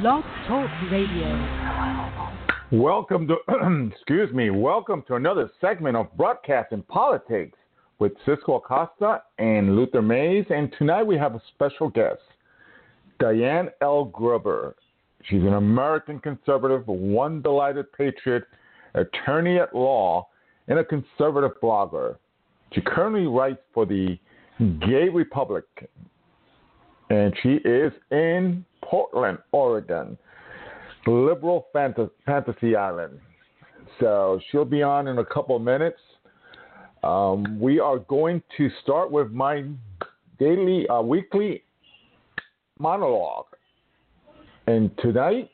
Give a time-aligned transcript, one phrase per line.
[0.00, 1.28] Blog Talk Radio.
[2.72, 3.36] Welcome to,
[3.94, 7.58] excuse me, welcome to another segment of Broadcasting Politics
[7.98, 10.46] with Cisco Acosta and Luther Mays.
[10.48, 12.22] And tonight we have a special guest,
[13.20, 14.06] Diane L.
[14.06, 14.76] Gruber.
[15.24, 18.44] She's an American conservative, one delighted patriot,
[18.94, 20.26] attorney at law,
[20.68, 22.16] and a conservative blogger.
[22.72, 24.18] She currently writes for the
[24.58, 25.64] Gay Republic,
[27.10, 30.16] and she is in Portland, Oregon,
[31.06, 33.18] liberal fantasy island.
[34.00, 35.98] So she'll be on in a couple of minutes.
[37.02, 39.64] Um, we are going to start with my
[40.38, 41.64] daily, uh, weekly
[42.78, 43.46] monologue.
[44.66, 45.50] And tonight,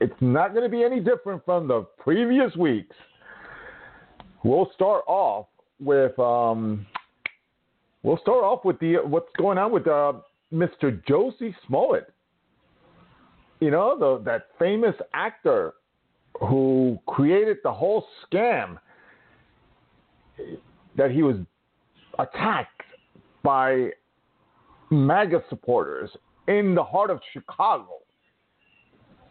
[0.00, 2.94] it's not going to be any different from the previous weeks.
[4.44, 5.46] We'll start off
[5.80, 6.86] with um,
[8.02, 10.14] we'll start off with the what's going on with uh,
[10.54, 11.02] Mr.
[11.04, 12.12] Jussie Smollett.
[13.60, 15.74] You know, the, that famous actor
[16.40, 18.78] who created the whole scam
[20.96, 21.36] that he was
[22.18, 22.82] attacked
[23.42, 23.90] by
[24.90, 26.10] MAGA supporters
[26.48, 27.98] in the heart of Chicago.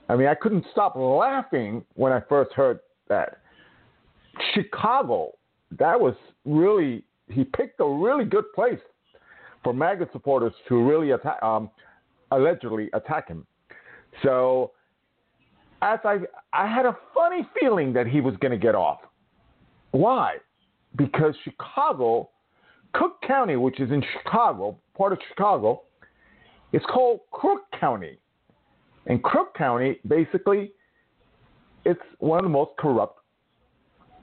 [0.10, 3.40] I mean, I couldn't stop laughing when I first heard that.
[4.54, 5.34] Chicago,
[5.78, 8.80] that was really, he picked a really good place
[9.64, 11.70] for MAGA supporters to really attack, um,
[12.32, 13.46] allegedly attack him.
[14.24, 14.72] So,
[15.82, 16.20] as I,
[16.54, 19.00] I had a funny feeling that he was going to get off.
[19.92, 20.38] Why?
[20.96, 22.30] Because Chicago,
[22.94, 25.84] Cook County, which is in Chicago, part of Chicago,
[26.72, 28.18] is called Crook County.
[29.08, 30.72] And Crook County, basically,
[31.86, 33.20] it's one of the most corrupt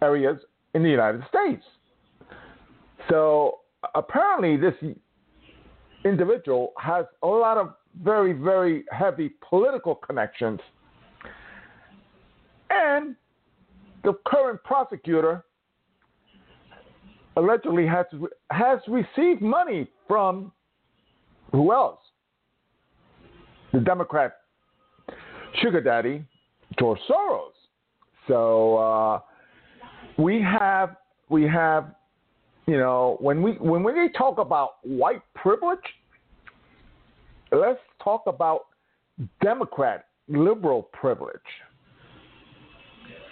[0.03, 0.39] areas
[0.75, 1.63] in the United States.
[3.09, 3.59] So
[3.95, 4.75] apparently, this
[6.05, 10.61] individual has a lot of very, very heavy political connections.
[12.71, 13.17] And
[14.05, 15.45] the current prosecutor
[17.37, 18.07] allegedly has,
[18.51, 20.53] has received money from
[21.53, 21.99] who else?
[23.73, 24.37] The Democrat
[25.61, 26.25] sugar daddy,
[26.79, 27.51] George Soros.
[28.29, 29.21] So uh,
[30.19, 30.97] we have
[31.29, 31.95] we have
[32.71, 35.79] you know when we when we talk about white privilege,
[37.51, 38.67] let's talk about
[39.43, 41.51] Democrat liberal privilege,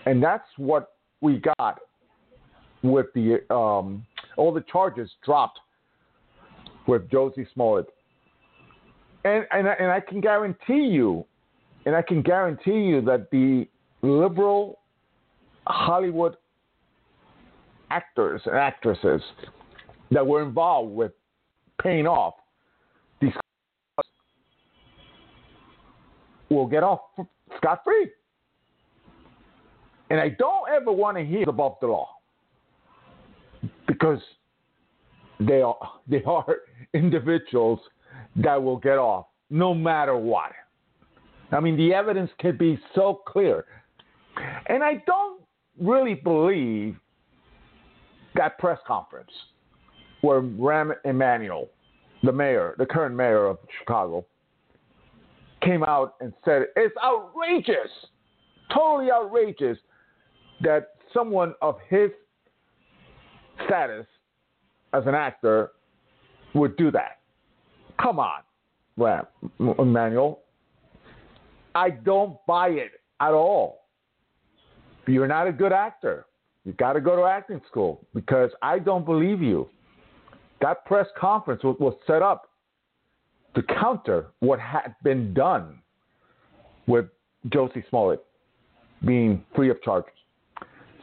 [0.06, 1.78] and that's what we got
[2.82, 4.04] with the um,
[4.36, 5.60] all the charges dropped
[6.88, 7.86] with Jussie Smollett.
[9.24, 11.26] And, and, and I can guarantee you
[11.86, 13.66] and I can guarantee you that the
[14.02, 14.80] liberal
[15.66, 16.36] Hollywood
[17.90, 19.22] actors and actresses
[20.10, 21.12] that were involved with
[21.82, 22.34] paying off
[23.20, 23.32] these
[26.50, 27.00] will get off
[27.56, 28.08] scot free.
[30.10, 32.08] And I don't ever want to hear above the law
[33.86, 34.20] because
[35.40, 35.76] they are
[36.08, 36.46] they are
[36.94, 37.80] individuals
[38.36, 40.52] that will get off no matter what.
[41.50, 43.64] I mean, the evidence can be so clear.
[44.66, 45.42] And I don't
[45.80, 46.96] really believe
[48.38, 49.30] that press conference
[50.22, 51.68] where Rahm Emanuel,
[52.22, 54.24] the mayor, the current mayor of Chicago,
[55.62, 57.90] came out and said it's outrageous,
[58.72, 59.76] totally outrageous
[60.62, 62.10] that someone of his
[63.66, 64.06] status
[64.92, 65.72] as an actor
[66.54, 67.18] would do that.
[68.00, 68.40] Come on,
[68.98, 69.26] Rahm
[69.78, 70.40] Emanuel.
[71.74, 73.84] I don't buy it at all.
[75.06, 76.26] You're not a good actor.
[76.64, 79.68] You got to go to acting school because I don't believe you.
[80.60, 82.50] That press conference was, was set up
[83.54, 85.80] to counter what had been done
[86.86, 87.06] with
[87.48, 88.24] Jussie Smollett
[89.04, 90.12] being free of charges.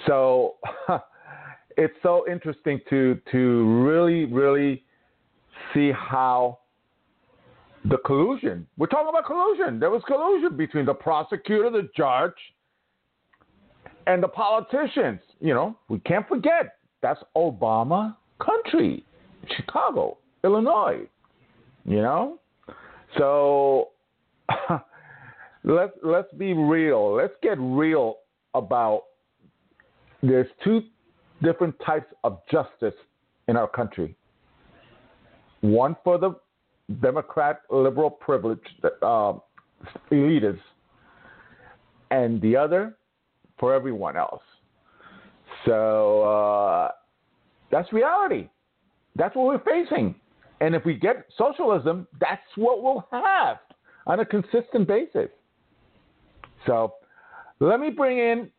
[0.06, 0.56] So
[1.78, 4.84] it's so interesting to to really really
[5.74, 6.60] see how
[7.86, 8.66] the collusion.
[8.78, 9.80] We're talking about collusion.
[9.80, 12.34] There was collusion between the prosecutor, the judge,
[14.08, 15.20] and the politicians.
[15.40, 19.06] You know, we can't forget that's Obama country,
[19.56, 21.08] Chicago, Illinois.
[21.86, 22.40] You know,
[23.18, 23.90] so
[25.64, 27.14] let's let's be real.
[27.14, 28.18] Let's get real
[28.54, 29.04] about.
[30.24, 30.82] There's two
[31.44, 32.96] different types of justice
[33.48, 34.16] in our country.
[35.62, 36.36] One for the
[37.02, 38.60] Democrat liberal privilege
[39.02, 39.34] uh,
[40.12, 40.60] elitists,
[42.12, 42.96] and the other
[43.60, 44.42] for everyone else.
[45.66, 46.92] So uh,
[47.72, 48.50] that's reality.
[49.16, 50.16] That's what we're facing.
[50.62, 53.58] And if we get socialism, that's what we'll have
[54.08, 55.30] on a consistent basis.
[56.66, 56.94] So
[57.60, 58.50] let me bring in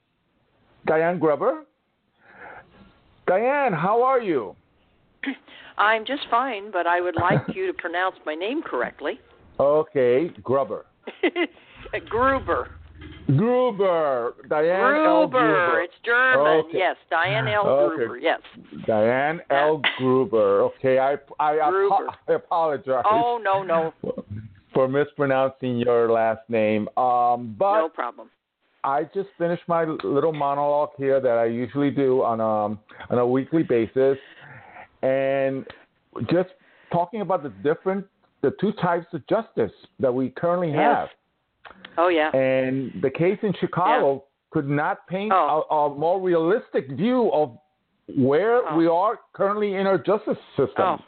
[0.87, 1.64] Diane Gruber.
[3.26, 4.55] Diane, how are you?
[5.79, 9.20] I'm just fine, but I would like you to pronounce my name correctly.
[9.58, 10.87] Okay, Gruber.
[12.08, 12.70] Gruber.
[13.26, 14.35] Gruber.
[14.49, 15.05] Diane Gruber.
[15.05, 15.26] L.
[15.26, 15.81] Gruber.
[15.82, 16.45] It's German.
[16.46, 16.78] Okay.
[16.78, 17.66] Yes, Diane L.
[17.66, 17.96] Okay.
[17.96, 18.19] Gruber.
[18.19, 18.40] Yes.
[18.87, 19.82] Diane L.
[19.98, 20.62] Gruber.
[20.62, 22.08] Okay, I I, Gruber.
[22.28, 23.93] I apologize Oh no no
[24.75, 26.88] for mispronouncing your last name.
[26.96, 28.31] Um, but no problem.
[28.84, 32.78] I just finished my little monologue here that I usually do on um
[33.10, 34.19] on a weekly basis,
[35.02, 35.66] and
[36.31, 36.50] just
[36.93, 38.06] talking about the different
[38.43, 40.78] the two types of justice that we currently Yes.
[40.78, 41.08] have.
[41.98, 42.31] Oh yeah.
[42.31, 45.64] And the case in Chicago could not paint Oh.
[45.70, 47.58] a, a more realistic view of
[48.16, 48.76] where Oh.
[48.76, 50.75] we are currently in our justice system.
[50.78, 50.98] Oh.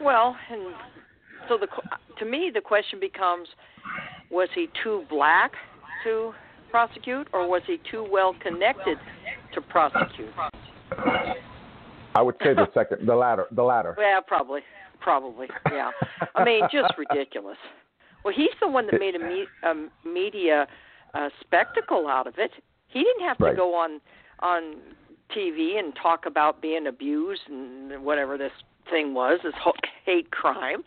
[0.00, 0.74] Well, and
[1.48, 1.68] so the
[2.18, 3.48] to me the question becomes:
[4.30, 5.52] Was he too black
[6.04, 6.32] to
[6.70, 8.98] prosecute, or was he too well connected
[9.54, 10.32] to prosecute?
[12.14, 13.94] I would say the second, the latter, the latter.
[13.98, 14.60] Yeah, probably,
[15.00, 15.48] probably.
[15.70, 15.90] Yeah.
[16.34, 17.56] I mean, just ridiculous.
[18.24, 20.66] Well, he's the one that made a, me- a media
[21.14, 22.50] uh, spectacle out of it.
[22.88, 24.00] He didn't have to go on
[24.40, 24.76] on
[25.36, 28.52] TV and talk about being abused and whatever this
[28.90, 29.72] thing was, this ho-
[30.04, 30.82] hate crime.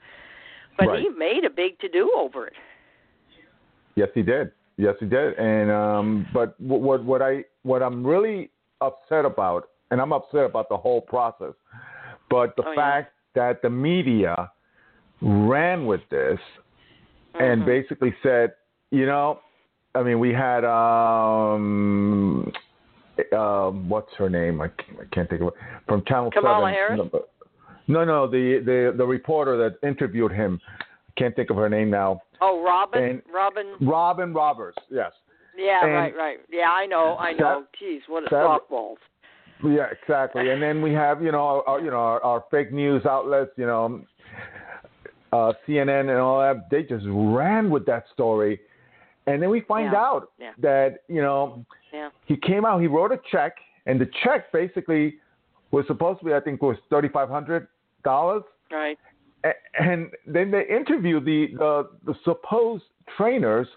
[0.77, 2.53] But he made a big to do over it.
[3.95, 4.51] Yes, he did.
[4.77, 5.33] Yes, he did.
[5.35, 8.49] And um, but what what what I what I'm really
[8.81, 11.53] upset about, and I'm upset about the whole process,
[12.29, 12.75] but the Oh, yeah.
[12.75, 14.51] fact that the media
[15.21, 16.39] ran with this
[17.35, 17.65] and Mhm.
[17.65, 18.53] basically said,
[18.91, 19.39] you know,
[19.95, 22.51] I mean, we had um,
[23.33, 24.61] um, what's her name?
[24.61, 25.53] I can't, I can't think of it
[25.87, 26.73] from Channel Kamala Seven.
[26.73, 27.23] Harris?
[27.87, 30.59] No, No, the the the reporter that interviewed him.
[31.17, 32.21] Can't think of her name now.
[32.41, 33.75] Oh, Robin, And- Robin.
[33.79, 34.77] Robin Roberts.
[34.89, 35.13] Yes.
[35.57, 36.37] Yeah, and- right, right.
[36.51, 37.63] Yeah, I know, I know.
[37.81, 38.97] Jeez, what a softballs.
[39.63, 40.49] Yeah, exactly.
[40.49, 43.65] And then we have, you know, our, you know, our, our fake news outlets, you
[43.65, 44.01] know,
[45.31, 46.69] uh, CNN and all that.
[46.69, 48.59] They just ran with that story,
[49.27, 50.01] and then we find Yeah.
[50.01, 50.51] out Yeah.
[50.59, 52.09] that you know Yeah.
[52.25, 55.19] he came out, he wrote a check, and the check basically
[55.71, 57.67] was supposed to be, I think, was thirty five hundred
[58.03, 58.43] dollars.
[58.71, 58.97] Right.
[59.79, 62.85] And then they interviewed the, the the supposed
[63.15, 63.67] trainers,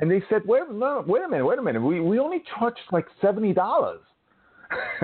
[0.00, 1.80] and they said, "Wait, no, wait a minute, wait a minute.
[1.82, 4.00] We we only charged like seventy dollars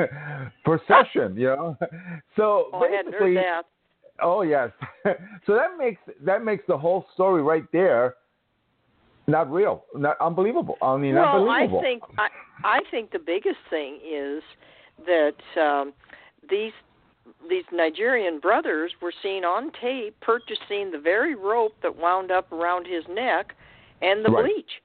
[0.64, 1.76] per session, you know."
[2.36, 3.36] So Oh, basically,
[4.20, 4.70] oh yes.
[5.46, 8.14] so that makes that makes the whole story right there
[9.26, 10.76] not real, not unbelievable.
[10.82, 11.78] I mean, well, unbelievable.
[11.78, 12.28] I think I,
[12.64, 14.42] I think the biggest thing is
[15.06, 15.92] that um,
[16.48, 16.72] these
[17.48, 22.86] these Nigerian brothers were seen on tape purchasing the very rope that wound up around
[22.86, 23.54] his neck
[24.02, 24.44] and the Right.
[24.44, 24.82] bleach.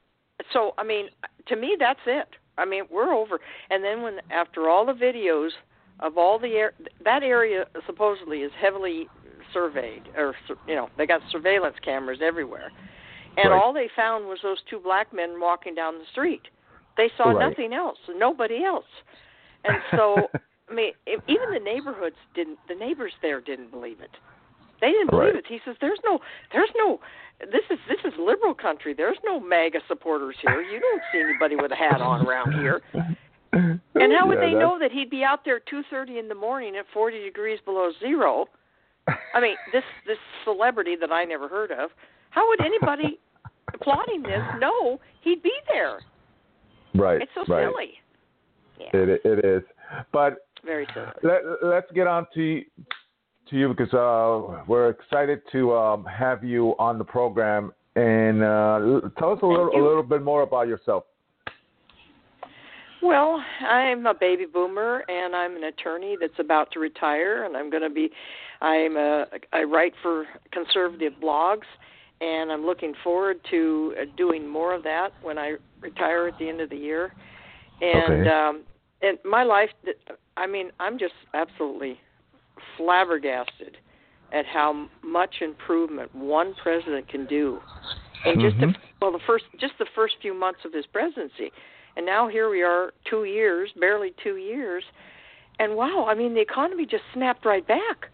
[0.54, 1.10] So, I mean,
[1.48, 2.30] to me, that's it.
[2.58, 3.40] I mean, we're over.
[3.70, 5.50] And then when after all the videos
[6.00, 9.08] of all the air, that area supposedly is heavily
[9.54, 10.36] surveyed, or
[10.68, 12.72] you know, they got surveillance cameras everywhere,
[13.38, 13.62] and Right.
[13.62, 16.48] all they found was those two black men walking down the street.
[16.98, 17.50] They saw Right.
[17.50, 18.88] nothing else, nobody else,
[19.64, 20.30] and so
[20.70, 20.94] I mean,
[21.28, 22.60] even the neighborhoods didn't.
[22.68, 24.12] The neighbors there didn't believe it.
[24.82, 25.44] They didn't believe Right.
[25.44, 25.48] it.
[25.48, 26.22] He says, "There's no,
[26.52, 27.00] there's no.
[27.52, 28.94] This is this is liberal country.
[28.94, 30.62] There's no MAGA supporters here.
[30.62, 32.82] You don't see anybody with a hat on around here."
[33.52, 36.28] And how would Yeah, they that's- know that he'd be out there at 2:30 in
[36.28, 38.48] the morning at 40 degrees below zero?
[39.34, 41.92] I mean, this this celebrity that I never heard of.
[42.30, 43.20] How would anybody
[43.82, 46.00] plotting this know he'd be there?
[46.96, 47.22] Right.
[47.22, 47.68] It's so right.
[47.70, 47.94] silly.
[48.80, 49.64] Yeah, It it is,
[50.12, 51.08] but very silly.
[51.24, 52.62] let, let's get on to
[53.50, 59.10] to you because uh, we're excited to um, have you on the program and uh,
[59.18, 61.06] tell us a little, a little bit more about yourself.
[63.02, 67.70] Well, I'm a baby boomer and I'm an attorney that's about to retire and I'm
[67.70, 68.10] going to be
[68.62, 71.66] I'm a I write for conservative blogs
[72.22, 76.50] and I'm looking forward to uh, doing more of that when I retire at the
[76.50, 77.14] end of the year.
[77.82, 78.30] And Okay.
[78.30, 78.64] um
[79.02, 79.70] and my life
[80.38, 82.00] I mean, I'm just absolutely
[82.78, 83.78] flabbergasted
[84.32, 87.60] at how much improvement one president can do
[88.26, 88.76] in just Mhm.
[88.76, 91.52] a, well the first just the first few months of his presidency
[91.96, 94.84] and now here we are two years barely two years
[95.60, 98.12] and wow i mean the economy just snapped right back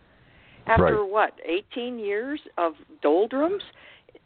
[0.67, 1.11] after Right.
[1.11, 3.63] what 18 years of doldrums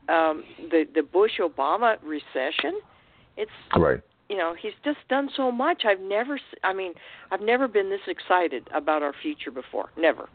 [0.10, 2.80] um the the bush obama recession
[3.38, 4.02] it's Right.
[4.30, 6.94] you know he's just done so much i've never s- i mean
[7.32, 10.30] i've never been this excited about our future before never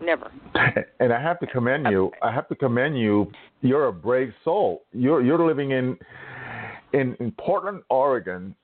[0.00, 0.30] never
[1.00, 2.10] And I have to commend you.
[2.22, 3.30] I have to commend you.
[3.60, 4.82] You're a brave soul.
[4.92, 5.96] You're you're living in
[6.92, 8.54] in in Portland, Oregon.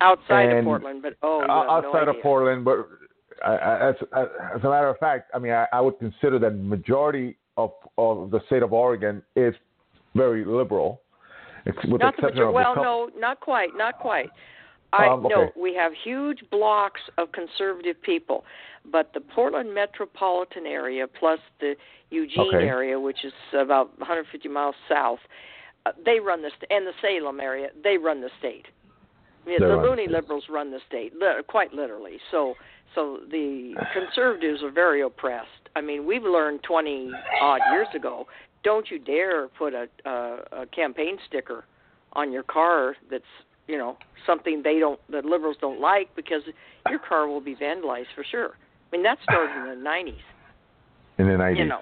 [0.00, 2.76] Outside of Portland, but oh, outside no of Portland, but
[3.46, 7.36] as, as, as a matter of fact, I mean, I, I would consider that majority
[7.64, 9.54] of of the state of Oregon is
[10.14, 11.02] very liberal.
[11.66, 14.30] With not the of well, the, no, not quite, not quite.
[14.92, 15.34] I Um, okay.
[15.34, 18.44] no, we have huge blocks of conservative people,
[18.90, 21.76] but the Portland metropolitan area plus the
[22.10, 22.66] Eugene Okay.
[22.66, 25.20] area, which is about 150 miles south,
[25.86, 28.66] uh, they run the st- and the Salem area, they run the state.
[29.46, 32.20] Yeah, the loony liberals run the state, li- quite literally.
[32.30, 32.56] So,
[32.94, 35.59] so the conservatives are very oppressed.
[35.76, 37.10] I mean, we've learned 20
[37.40, 38.26] odd years ago.
[38.62, 41.64] Don't you dare put a, a, a campaign sticker
[42.12, 43.24] on your car that's
[43.68, 43.96] you know
[44.26, 46.42] something they don't the liberals don't like because
[46.88, 48.50] your car will be vandalized for sure.
[48.92, 50.14] I mean that started in the 90s.
[51.18, 51.58] in the 90s.
[51.58, 51.80] You know.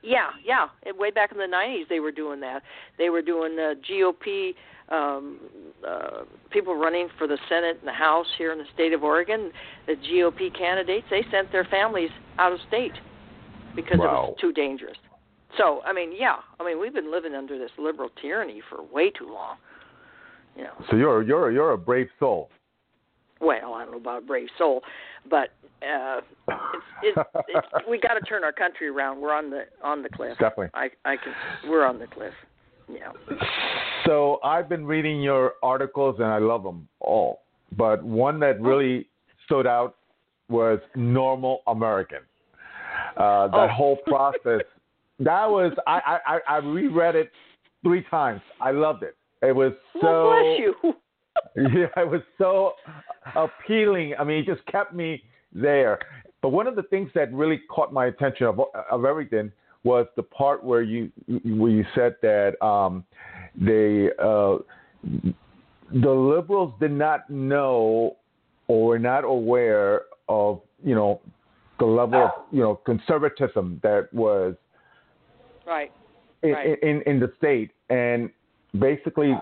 [0.00, 0.68] Yeah, yeah.
[0.96, 2.62] Way back in the 90s, they were doing that.
[2.98, 4.54] They were doing the GOP
[4.90, 5.40] um,
[5.86, 9.50] uh, people running for the Senate and the House here in the state of Oregon.
[9.86, 12.92] The GOP candidates they sent their families out of state
[13.82, 14.96] because it was too dangerous.
[15.56, 16.36] So, I mean, yeah.
[16.60, 19.56] I mean, we've been living under this liberal tyranny for way too long.
[20.56, 20.72] You know.
[20.90, 22.50] So you're you're you're a brave soul.
[23.40, 24.82] Well, I don't know about a brave soul,
[25.30, 26.20] but uh,
[27.02, 29.20] it's, it's, it's we got to turn our country around.
[29.20, 30.36] We're on the on the cliff.
[30.38, 30.70] Definitely.
[30.74, 31.32] I I can.
[31.70, 32.34] We're on the cliff.
[32.88, 33.12] Yeah.
[34.06, 37.42] So I've been reading your articles and I love them all,
[37.76, 39.08] but one that really
[39.44, 39.96] stood out
[40.48, 42.20] was normal American.
[43.18, 43.74] Uh, that Oh.
[43.74, 44.62] whole process.
[45.18, 47.32] That was I, I I reread it
[47.82, 48.40] three times.
[48.60, 49.16] I loved it.
[49.42, 50.94] It was so well, bless you.
[51.80, 52.74] yeah, it was so
[53.34, 54.14] appealing.
[54.18, 55.22] I mean, it just kept me
[55.52, 55.98] there.
[56.42, 58.60] But one of the things that really caught my attention of,
[58.90, 59.50] of everything
[59.82, 63.04] was the part where you where you said that um,
[63.60, 64.58] they uh,
[65.92, 68.16] the liberals did not know
[68.68, 71.20] or were not aware of you know
[71.78, 72.44] the level of oh.
[72.50, 74.54] you know conservatism that was
[75.66, 75.92] Right.
[76.42, 76.82] in, Right.
[76.82, 78.30] in in the state, and
[78.78, 79.36] basically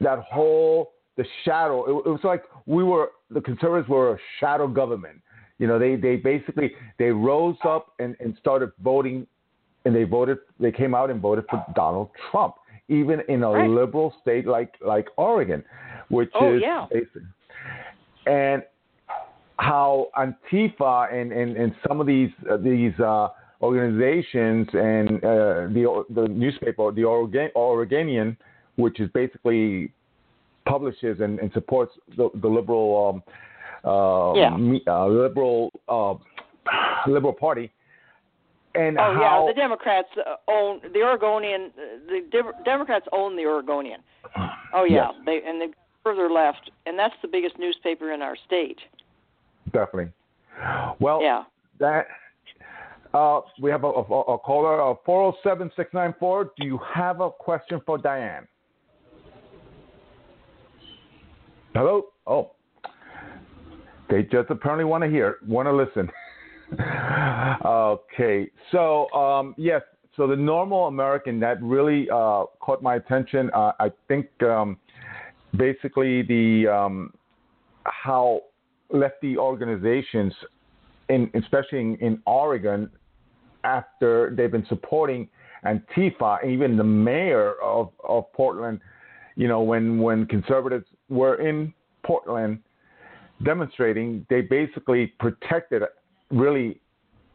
[0.00, 1.84] that whole the shadow.
[1.84, 5.20] It, it was like we were the conservatives were a shadow government.
[5.58, 9.26] You know, they they basically they rose up and and started voting,
[9.84, 10.38] and they voted.
[10.58, 12.54] They came out and voted for Donald Trump,
[12.88, 13.68] even in a Right.
[13.68, 15.62] liberal state like like Oregon,
[16.08, 16.86] which Oh, is yeah.
[18.26, 18.62] and
[19.60, 23.28] how Antifa and, and, and some of these uh, these uh,
[23.60, 28.36] organizations and uh, the the newspaper, the Oregon, Oregonian,
[28.76, 29.92] which is basically
[30.66, 33.22] publishes and, and supports the, the liberal um,
[33.84, 34.56] uh, Yeah.
[34.56, 36.14] me, uh, liberal uh,
[37.06, 37.70] liberal party,
[38.74, 40.08] and Oh how yeah, the Democrats
[40.48, 41.70] own the Oregonian.
[42.08, 44.00] The Dem- Democrats own the Oregonian.
[44.72, 45.22] Oh yeah, Yes.
[45.26, 45.68] they and they
[46.02, 48.78] further left, and that's the biggest newspaper in our state.
[49.66, 50.12] Definitely.
[51.00, 51.44] Well, Yeah.
[51.78, 52.06] that
[53.14, 56.52] uh, we have a, a, a caller, uh, four zero seven six nine four.
[56.56, 58.46] Do you have a question for Diane?
[61.74, 62.06] Hello.
[62.26, 62.52] Oh,
[64.08, 66.10] they just apparently want to hear, want to listen.
[67.64, 69.82] okay, so um, yes,
[70.16, 73.50] so the normal American that really uh, caught my attention.
[73.54, 74.76] Uh, I think um,
[75.56, 77.12] basically the um,
[77.84, 78.42] how
[78.92, 80.32] lefty organizations,
[81.08, 82.90] in, especially in, in Oregon,
[83.64, 85.28] after they've been supporting
[85.64, 88.80] Antifa, even the mayor of, of Portland,
[89.36, 91.72] you know, when, when conservatives were in
[92.04, 92.58] Portland
[93.44, 95.82] demonstrating, they basically protected
[96.30, 96.80] really,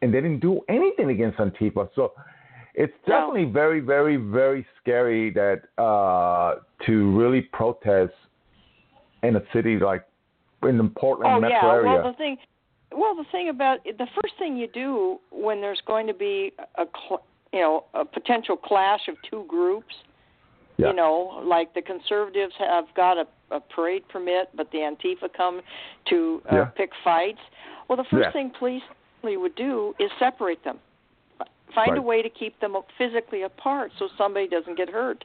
[0.01, 1.89] and they didn't do anything against Antifa.
[1.95, 2.13] So
[2.73, 8.13] it's definitely very, very, very scary that uh, to really protest
[9.23, 10.05] in a city like
[10.63, 11.73] in the Portland Oh metro yeah.
[11.73, 12.01] area.
[12.01, 12.37] Well, the thing,
[12.91, 16.85] well, the thing about the first thing you do when there's going to be a,
[17.07, 19.93] cl- you know, a potential clash of two groups.
[20.77, 20.89] Yeah.
[20.89, 25.61] You know, like the conservatives have got a, a parade permit, but the Antifa come
[26.09, 26.65] to uh, Yeah.
[26.65, 27.39] pick fights.
[27.87, 28.31] Well, the first Yeah.
[28.33, 28.83] thing police
[29.23, 30.79] would do is separate them.
[31.75, 35.23] Find a way to keep them physically apart so somebody doesn't get hurt.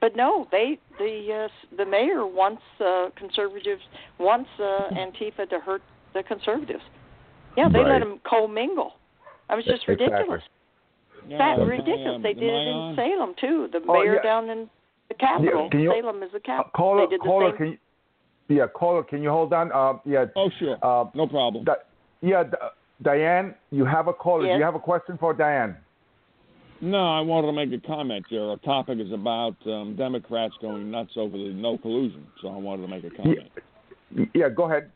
[0.00, 3.82] But no, they the uh, the mayor wants uh, conservatives
[4.18, 5.82] wants uh, Antifa to hurt
[6.14, 6.82] the conservatives.
[7.56, 7.92] Yeah, they Right.
[7.92, 8.94] let them commingle.
[9.48, 10.06] I was just Exactly.
[10.06, 10.42] ridiculous.
[11.28, 12.20] Yeah, That am ridiculous.
[12.22, 12.96] They did it in on?
[12.96, 13.68] Salem too.
[13.70, 14.22] The Oh, mayor yeah.
[14.22, 14.68] down in
[15.08, 15.68] the capital.
[15.70, 16.70] can you- Salem is the Uh, capital.
[16.74, 17.56] caller, they did the caller, same.
[17.58, 17.66] can
[18.48, 19.70] you, yeah, caller, can you hold on?
[19.70, 20.76] Uh, yeah, Oh, sure.
[20.82, 21.64] uh, no problem.
[21.64, 21.76] Di-
[22.22, 22.56] yeah, Di-
[23.02, 24.46] Diane, you have a caller.
[24.46, 24.54] Yes.
[24.54, 25.76] Do you have a question for Diane?
[26.82, 28.42] No, I wanted to make a comment there.
[28.42, 32.82] Our topic is about um, Democrats going nuts over the no collusion, so I wanted
[32.82, 33.50] to make a comment.
[34.10, 34.90] Yeah, yeah go ahead.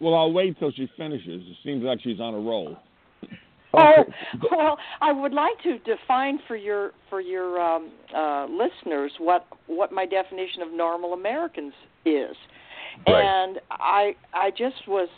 [0.00, 1.42] Well, I'll wait till she finishes.
[1.48, 2.76] It seems like she's on a roll.
[3.74, 4.04] Oh
[4.50, 9.90] well, I would like to define for your for your um, uh, listeners what what
[9.90, 11.72] my definition of normal Americans
[12.04, 12.36] is,
[13.06, 13.24] Right.
[13.24, 15.08] and I I just was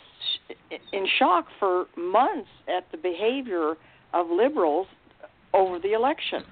[0.93, 3.75] in shock for months at the behavior
[4.15, 4.87] of liberals
[5.53, 6.43] over the election.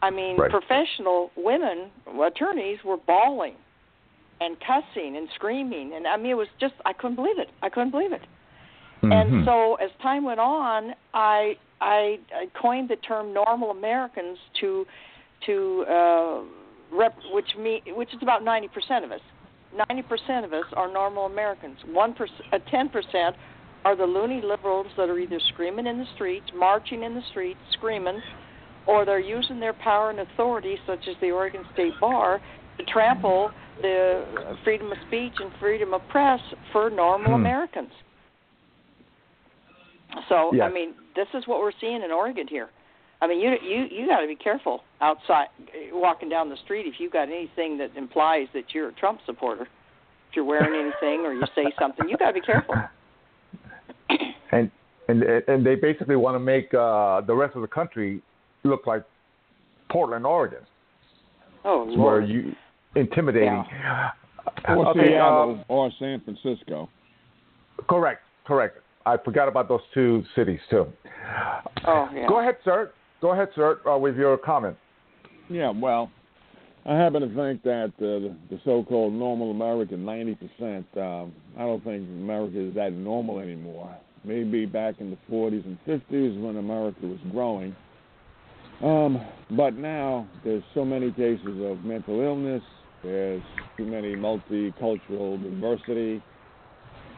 [0.00, 0.50] I mean, Right.
[0.50, 1.90] professional women
[2.22, 3.56] attorneys were bawling
[4.40, 7.50] and cussing and screaming, and I mean, it was just I couldn't believe it.
[7.62, 8.22] I couldn't believe it.
[9.02, 9.12] Mhm.
[9.12, 14.86] And so as time went on, I I, I coined the term normal Americans to
[15.46, 16.40] to uh,
[16.90, 19.20] rep, which me which is about ninety percent of us.
[19.88, 21.78] Ninety percent of us are normal Americans.
[21.92, 23.36] One percent, uh, ten percent
[23.88, 27.58] are the loony liberals that are either screaming in the streets, marching in the streets,
[27.72, 28.20] screaming,
[28.86, 32.38] or they're using their power and authority, such as the Oregon State Bar,
[32.76, 36.40] to trample the freedom of speech and freedom of press
[36.70, 37.40] for normal Hmm.
[37.40, 37.90] Americans.
[40.28, 40.70] So Yes.
[40.70, 42.68] I mean, this is what we're seeing in Oregon here.
[43.22, 45.48] I mean, you you you got to be careful outside
[45.92, 49.62] walking down the street if you got anything that implies that you're a Trump supporter.
[49.62, 52.74] If you're wearing anything or you say something, you got to be careful.
[55.08, 58.20] and and and they basically want to make uh, the rest of the country
[58.64, 59.02] look like
[59.90, 60.60] Portland, Oregon,
[61.64, 62.28] Oh where Lord.
[62.28, 62.52] you
[62.94, 63.64] intimidating.
[64.68, 66.88] Or Okay, Seattle um, or San Francisco.
[67.88, 68.78] correct, correct.
[69.04, 70.86] I forgot about those two cities too.
[71.86, 72.26] Oh yeah.
[72.28, 72.92] Go ahead, sir.
[73.20, 74.76] Go ahead, sir, uh, with your comment.
[75.50, 76.10] Yeah, well,
[76.86, 81.82] I happen to think that uh, the, the so-called normal American, 90%, um, I don't
[81.82, 83.94] think America is that normal anymore.
[84.24, 87.74] Maybe back in the 40s and 50s when America was growing.
[88.82, 89.20] Um,
[89.56, 92.62] but now there's so many cases of mental illness.
[93.02, 93.42] There's
[93.76, 96.22] too many multicultural diversity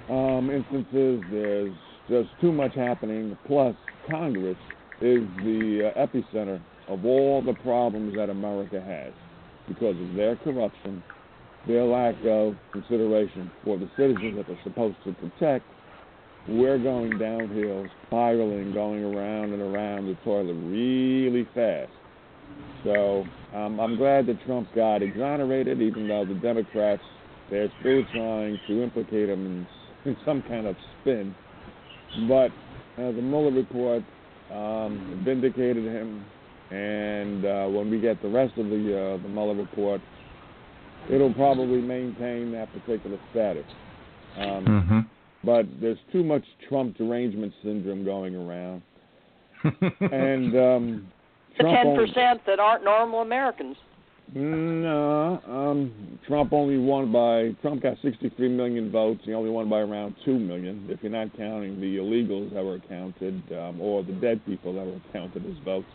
[0.09, 1.23] um, instances.
[1.31, 1.75] There's
[2.09, 3.37] just too much happening.
[3.47, 3.75] Plus,
[4.09, 4.57] Congress
[5.01, 9.13] is the uh, epicenter of all the problems that America has
[9.69, 11.03] because of their corruption,
[11.67, 15.65] their lack of consideration for the citizens that they're supposed to protect.
[16.49, 21.93] We're going downhill, spiraling, going around and around the toilet really fast.
[22.85, 23.25] So
[23.55, 27.03] um, I'm glad that Trump got exonerated, even though the Democrats
[27.51, 29.67] they're still trying to implicate him in,
[30.11, 31.35] in some kind of spin.
[32.29, 32.51] But
[32.97, 34.03] uh, the Mueller report
[34.53, 36.25] um, vindicated him,
[36.71, 40.01] and uh, when we get the rest of the uh, the Mueller report,
[41.11, 43.67] it'll probably maintain that particular status.
[44.39, 45.01] Um, Mm-hmm.
[45.43, 48.83] But there's too much Trump derangement syndrome going around,
[49.65, 51.07] and um,
[51.57, 53.77] the Trump ten only- percent that aren't normal Americans.
[54.33, 59.23] No, um, Trump only won by Trump got 63 million votes.
[59.25, 62.79] He only won by around two million, if you're not counting the illegals that were
[62.89, 65.89] counted um, or the dead people that were counted as votes.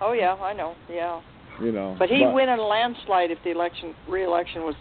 [0.00, 0.74] Oh yeah, I know.
[0.88, 1.20] Yeah.
[1.60, 4.74] You know, But he'd win in a landslide if the election re-election was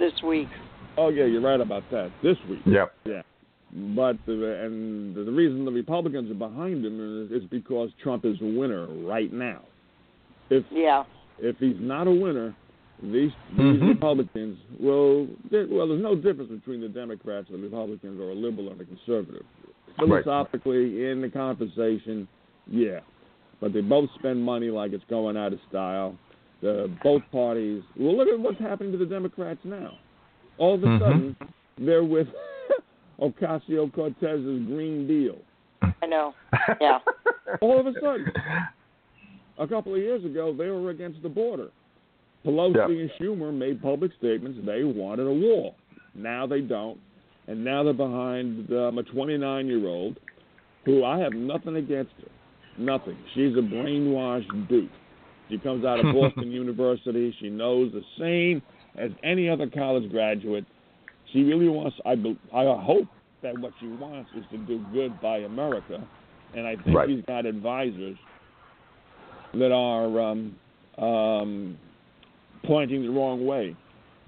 [0.00, 0.48] this week.
[0.98, 2.10] Oh yeah, you're right about that.
[2.22, 2.92] This week, Yep.
[3.04, 3.22] yeah.
[3.94, 8.36] But the, and the reason the Republicans are behind him is, is because Trump is
[8.40, 9.60] a winner right now.
[10.50, 11.04] If Yeah.
[11.38, 12.54] if he's not a winner,
[13.02, 13.88] these these Mhm.
[13.88, 18.34] Republicans will there- well, there's no difference between the Democrats and the Republicans or a
[18.34, 19.44] liberal and a conservative.
[19.98, 22.28] Philosophically, in the conversation,
[22.70, 23.00] yeah,
[23.60, 26.16] but they both spend money like it's going out of style.
[26.62, 27.82] The both parties.
[27.98, 29.98] Well, look at what's happening to the Democrats now.
[30.58, 30.98] All of a Mhm.
[31.00, 31.36] sudden,
[31.78, 32.28] they're with
[33.20, 35.38] Ocasio Cortez's Green Deal.
[36.02, 36.34] I know.
[36.80, 36.98] Yeah.
[37.60, 38.32] All of a sudden.
[39.58, 41.68] a couple of years ago, they were against the border.
[42.44, 42.86] Pelosi Yeah.
[42.86, 45.74] and Schumer made public statements they wanted a wall.
[46.14, 46.98] Now they don't,
[47.46, 50.18] and now they're behind um, a 29-year-old
[50.84, 52.28] who I have nothing against her,
[52.78, 53.16] nothing.
[53.34, 54.90] She's a brainwashed dude.
[55.48, 57.34] She comes out of Boston University.
[57.40, 58.62] She knows the same
[58.98, 60.64] as any other college graduate.
[61.32, 61.96] She really wants.
[62.04, 63.06] I bel- I hope
[63.42, 66.00] that what she wants is to do good by America,
[66.54, 67.08] and I think Right.
[67.08, 68.16] she's got advisors
[69.54, 70.56] that are um,
[70.98, 71.78] um,
[72.64, 73.74] pointing the wrong way.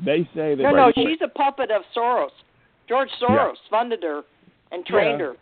[0.04, 2.31] They say that No, no, she's a puppet of Soros.
[2.88, 4.22] George Soros funded her
[4.72, 5.26] and trained Yeah.
[5.26, 5.37] her.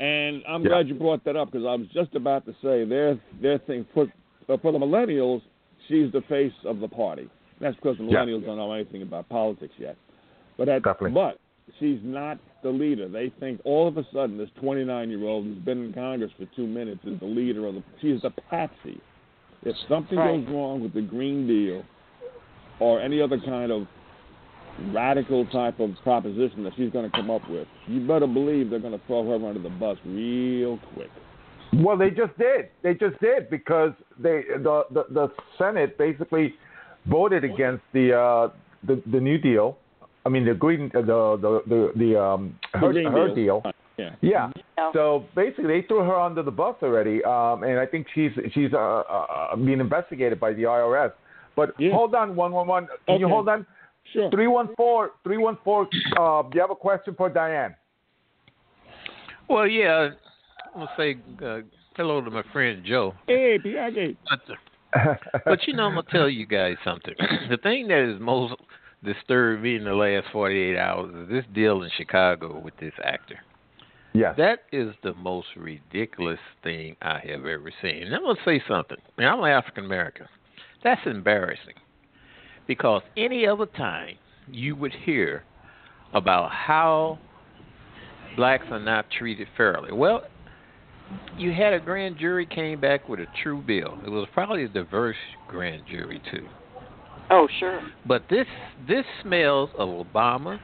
[0.00, 0.68] And I'm Yeah.
[0.68, 3.84] glad you brought that up because I was just about to say their their thing
[3.92, 4.06] for
[4.46, 5.42] for the millennials,
[5.88, 7.28] she's the face of the party.
[7.60, 8.24] That's because the Yeah.
[8.24, 9.96] millennials don't know anything about politics yet.
[10.56, 11.12] But at, Definitely.
[11.12, 11.38] but
[11.78, 13.08] she's not the leader.
[13.08, 16.46] They think all of a sudden this 29 year old who's been in Congress for
[16.56, 17.82] two minutes is the leader of the.
[18.00, 19.00] She's a patsy.
[19.64, 20.44] If something right.
[20.44, 21.84] goes wrong with the Green Deal
[22.80, 23.86] or any other kind of
[24.92, 28.78] radical type of proposition that she's going to come up with, you better believe they're
[28.78, 31.10] going to throw her under the bus real quick.
[31.74, 32.68] Well, they just did.
[32.82, 36.54] They just did because they the the, the Senate basically
[37.08, 38.48] voted against the uh,
[38.86, 39.76] the the New Deal.
[40.26, 43.62] I mean the green the the the, the um her, the her deal.
[43.62, 43.72] deal.
[43.96, 44.10] Yeah.
[44.20, 44.50] Yeah.
[44.76, 44.92] Yeah.
[44.92, 48.72] So basically, they threw her under the bus already, um, and I think she's she's
[48.72, 51.12] uh, uh, being investigated by the IRS.
[51.56, 51.92] But Yeah.
[51.92, 52.86] hold on, one one one.
[53.06, 53.66] Can you hold on?
[54.12, 54.30] Sure.
[54.30, 55.88] Three one four three one four.
[56.16, 57.74] Uh, do you have a question for Diane?
[59.48, 60.10] Well, yeah,
[60.74, 61.60] I'm gonna say uh,
[61.96, 63.14] hello to my friend Joe.
[63.26, 64.16] Hey, Piaggi.
[64.30, 64.40] But,
[65.44, 67.14] but you know, I'm gonna tell you guys something.
[67.50, 68.54] the thing that is most
[69.04, 73.38] disturbed me in the last 48 hours is this deal in Chicago with this actor.
[74.12, 74.34] yes.
[74.36, 78.04] That is the most ridiculous thing I have ever seen.
[78.04, 78.98] And I'm gonna say something.
[79.18, 80.26] And I'm African American.
[80.82, 81.74] That's embarrassing
[82.66, 84.16] because any other time
[84.50, 85.44] you would hear
[86.14, 87.18] about how
[88.36, 89.92] blacks are not treated fairly.
[89.92, 90.22] Well,
[91.36, 93.98] you had a grand jury came back with a true bill.
[94.04, 95.16] It was probably a diverse
[95.46, 96.46] grand jury too.
[97.30, 97.80] Oh, sure.
[98.06, 98.46] But this
[98.86, 100.58] this smells of Obama,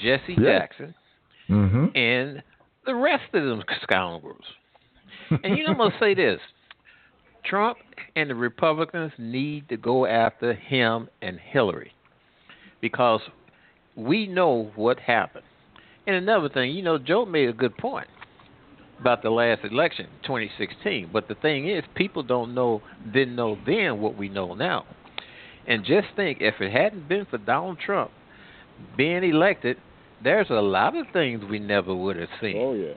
[0.00, 0.58] Jesse Yeah.
[0.58, 0.94] Jackson,
[1.48, 1.96] mm-hmm.
[1.96, 2.42] and
[2.86, 4.44] the rest of them scoundrels.
[5.44, 6.40] And you know, I'm gonna say this:
[7.44, 7.78] Trump
[8.16, 11.92] and the Republicans need to go after him and Hillary
[12.80, 13.20] because
[13.94, 15.44] we know what happened.
[16.06, 18.08] And another thing, you know, Joe made a good point
[19.00, 21.10] about the last election, 2016.
[21.12, 22.82] But the thing is, people don't know,
[23.12, 24.84] didn't know then what we know now.
[25.66, 28.10] And just think, if it hadn't been for Donald Trump
[28.96, 29.76] being elected,
[30.22, 32.56] there's a lot of things we never would have seen.
[32.58, 32.94] Oh yeah.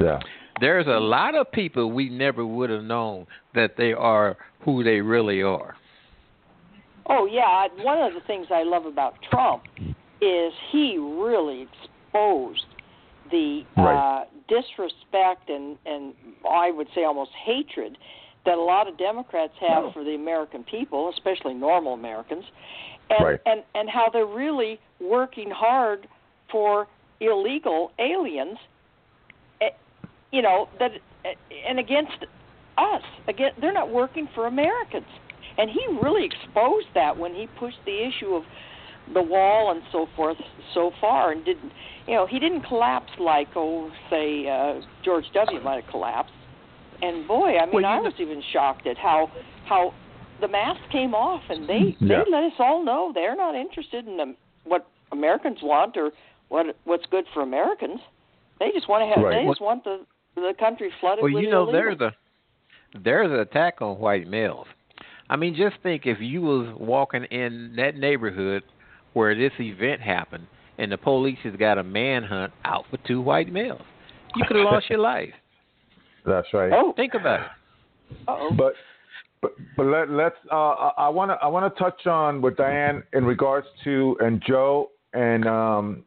[0.00, 0.18] Yeah.
[0.60, 5.00] There's a lot of people we never would have known that they are who they
[5.00, 5.76] really are.
[7.08, 9.62] Oh yeah, one of the things I love about Trump
[10.20, 12.64] is he really exposed
[13.30, 13.96] the Right.
[13.96, 16.14] uh, disrespect and and
[16.48, 17.98] I would say almost hatred
[18.44, 22.44] that a lot of Democrats have for the American people, especially normal Americans,
[23.10, 23.40] and Right.
[23.46, 26.08] and and how they're really working hard
[26.50, 26.86] for
[27.20, 28.58] illegal aliens,
[29.60, 29.70] eh,
[30.30, 30.92] you know that
[31.24, 31.34] eh,
[31.68, 32.24] and against
[32.78, 33.02] us.
[33.28, 35.06] Again, they're not working for Americans.
[35.58, 38.42] And he really exposed that when he pushed the issue of
[39.14, 40.36] the wall and so forth
[40.74, 41.72] so far and didn't
[42.08, 46.32] you know, he didn't collapse like oh say uh George W might have collapsed.
[47.02, 49.30] And boy, I mean Well, you I know- was even shocked at how
[49.66, 49.92] how
[50.40, 52.22] the mask came off and they Yeah.
[52.24, 56.10] they let us all know they're not interested in um, what Americans want or
[56.48, 58.00] what what's good for Americans.
[58.58, 59.42] They just want to have Right.
[59.42, 60.00] they just want the
[60.34, 61.72] the country flooded Well, with you know, illegals.
[61.72, 62.12] there's a
[63.02, 64.66] there's an attack on white males.
[65.28, 68.62] I mean, just think if you was walking in that neighborhood
[69.16, 73.50] where this event happened, and the police has got a manhunt out for two white
[73.50, 73.80] males,
[74.34, 75.30] you could have lost your life.
[76.26, 76.70] That's right.
[76.70, 77.46] Oh, Think about it.
[78.28, 78.50] uh-oh.
[78.54, 78.74] But
[79.40, 80.36] but but let, let's.
[80.52, 84.42] Uh, I want to I want to touch on with Diane in regards to and
[84.46, 86.04] Joe and um,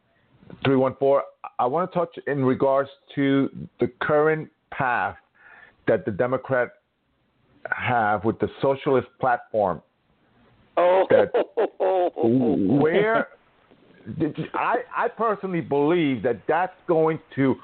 [0.64, 1.24] three one four.
[1.58, 5.16] I want to touch in regards to the current path
[5.88, 6.68] that the Democrat
[7.76, 9.82] have with the socialist platform.
[10.80, 11.32] Oh, that-
[12.82, 13.28] Where
[14.54, 17.54] I I personally believe that that's going to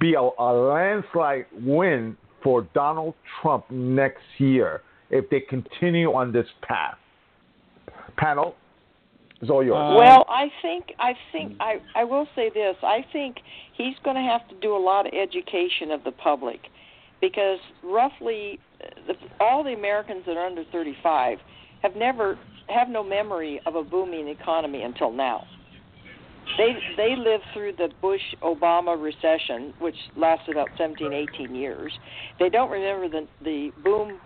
[0.00, 6.46] be a, a landslide win for Donald Trump next year if they continue on this
[6.62, 6.96] path.
[8.16, 8.54] Panel,
[9.40, 9.76] it's all yours.
[9.76, 12.76] Uh, Well, I think I think I I will say this.
[12.82, 13.36] I think
[13.76, 16.60] he's going to have to do a lot of education of the public
[17.20, 21.38] because roughly uh, the, all the Americans that are under 35
[21.82, 25.44] have never have no memory of a booming economy until now.
[26.58, 31.92] They they lived through the Bush Obama recession which lasted about 17 18 years.
[32.38, 34.18] They don't remember the the boom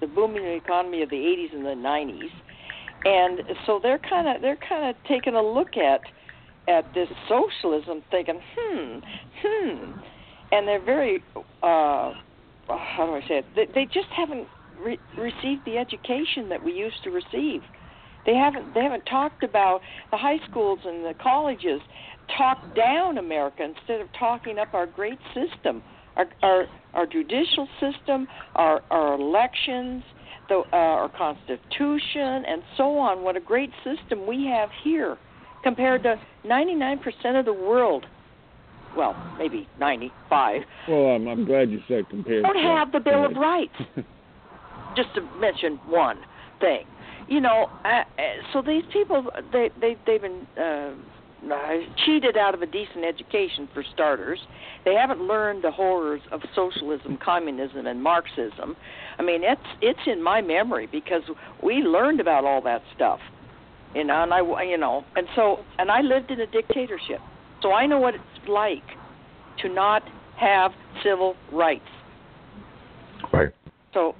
[0.00, 2.30] the booming economy of the 80s and the 90s
[3.04, 6.00] and so they're kind of they're kind of taking a look at
[6.68, 8.98] at this socialism, thinking, hmm,
[9.42, 9.92] hmm,
[10.52, 11.22] and they're very
[11.62, 12.12] uh,
[12.68, 13.46] how do I say it?
[13.56, 14.46] They, they just haven't
[14.84, 17.62] re- received the education that we used to receive.
[18.26, 21.80] They haven't they haven't talked about the high schools and the colleges
[22.36, 25.82] talk down America instead of talking up our great system,
[26.16, 30.02] our our, our judicial system, our our elections,
[30.48, 33.22] the, uh, our Constitution, and so on.
[33.22, 35.16] What a great system we have here
[35.62, 38.06] compared to 99% of the world.
[38.96, 40.62] Well, maybe 95.
[40.88, 42.42] Well, I'm, I'm glad you said compared.
[42.42, 43.74] Don't to, have the Bill of Rights.
[44.98, 46.18] Just to mention one
[46.60, 46.84] thing,
[47.28, 47.70] you know.
[47.84, 48.02] Uh,
[48.52, 50.46] so these people, they they they've been.
[50.60, 50.94] Uh,
[51.52, 54.40] uh, cheated out of a decent education for starters.
[54.84, 58.76] They haven't learned the horrors of socialism, communism, and Marxism.
[59.20, 61.22] I mean, it's it's in my memory because
[61.62, 63.20] we learned about all that stuff,
[63.94, 64.20] you know.
[64.24, 67.20] And I, you know, and so and I lived in a dictatorship,
[67.62, 68.82] so I know what it's like
[69.62, 70.02] to not
[70.36, 70.72] have
[71.04, 71.88] civil rights.
[73.32, 73.50] Right.
[73.94, 74.14] So,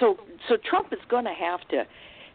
[0.00, 0.16] so
[0.48, 1.84] so Trump is going to have to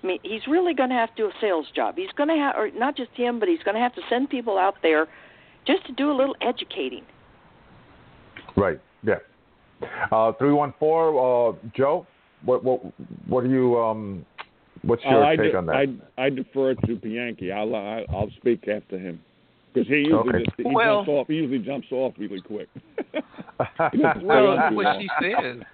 [0.04, 1.96] I mean, he's really going to have to do a sales job.
[1.98, 4.30] He's going to have, or not just him, but he's going to have to send
[4.30, 5.08] people out there
[5.66, 7.04] just to do a little educating.
[8.56, 8.80] Right.
[9.04, 9.16] Yeah.
[10.12, 11.50] Uh, three one four.
[11.50, 12.06] Uh, Joe,
[12.46, 12.82] what what
[13.28, 13.78] what are you?
[13.80, 14.26] Um,
[14.84, 15.76] what's your uh, take de- on that?
[16.18, 17.52] I I defer to Bianchi.
[17.52, 19.20] I'll I'll speak after him
[19.74, 20.44] because he usually Okay.
[20.46, 21.28] just, he Well- jumps off.
[21.28, 22.70] He usually jumps off really quick.
[24.24, 24.72] Well, Yeah.
[24.72, 25.66] what she said,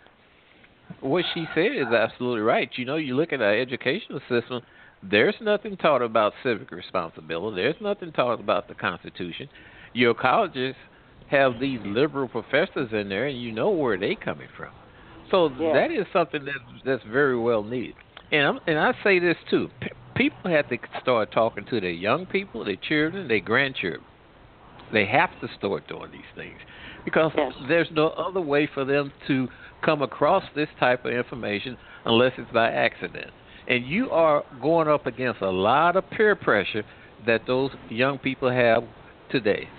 [1.04, 2.70] what she said is absolutely right.
[2.76, 4.62] You know, you look at our educational system.
[5.04, 7.62] There's nothing taught about civic responsibility.
[7.62, 9.50] There's nothing taught about the Constitution.
[9.94, 10.76] Your colleges
[11.28, 14.70] have these liberal professors in there, and you know where they coming from.
[15.30, 15.74] So Yeah.
[15.74, 17.96] that is something that that's very well needed.
[18.32, 21.92] And I'm, and I say this too: P- people have to start talking to their
[21.92, 24.04] young people, their children, their grandchildren.
[24.92, 26.60] They have to start doing these things
[27.06, 27.54] because Yes.
[27.68, 29.48] there's no other way for them to
[29.84, 33.32] come across this type of information unless it's by accident.
[33.68, 36.84] And you are going up against a lot of peer pressure
[37.26, 38.84] that those young people have
[39.32, 39.70] today.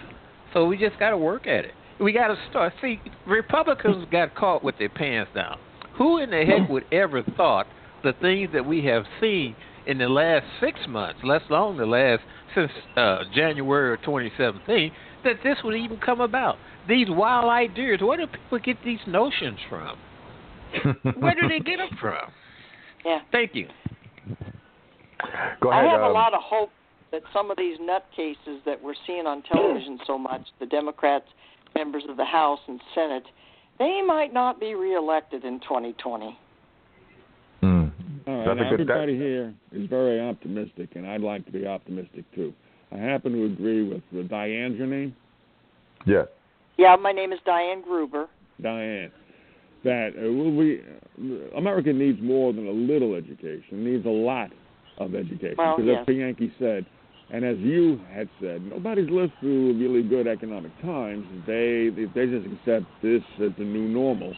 [0.53, 1.73] So we just got to work at it.
[2.01, 2.73] We got to start.
[2.81, 5.59] See, Republicans got caught with their pants down.
[5.99, 7.67] Who in the heck would ever thought
[8.03, 9.55] the things that we have seen
[9.87, 12.23] in the last six months, less long the last
[12.55, 14.91] since uh, January of 2017,
[15.25, 16.57] that this would even come about?
[16.89, 18.01] These wild ideas.
[18.03, 19.97] Where do people get these notions from?
[21.19, 22.31] Where do they get them from?
[23.05, 23.21] Yeah.
[23.33, 23.69] Thank you.
[25.61, 25.85] Go ahead.
[25.87, 26.71] I have um, a lot of hope
[27.13, 31.27] that some of these nutcases that we're seeing on television so much, the Democrats,
[31.75, 33.25] members of the House and Senate,
[33.79, 36.39] they might not be reelected in 2020.
[37.63, 37.91] mm.
[38.27, 41.53] All right, That's a now good- everybody here is very optimistic, and I'd like to
[41.53, 42.53] be optimistic too.
[42.93, 45.15] I happen to agree with, the Diane's your name,
[46.07, 46.25] Yeah.
[46.77, 48.29] Yeah, my name is Diane Gruber.
[48.61, 49.11] Diane.
[49.85, 50.81] That uh, will we,
[51.57, 53.65] America needs more than a little education.
[53.71, 54.51] It needs a lot
[54.99, 55.57] of education.
[55.59, 56.01] Well, because yes.
[56.01, 56.87] as Bianchi said,
[57.31, 61.27] and as you had said, nobody's lived through really good economic times.
[61.47, 64.35] They they they just accept this as the new normal.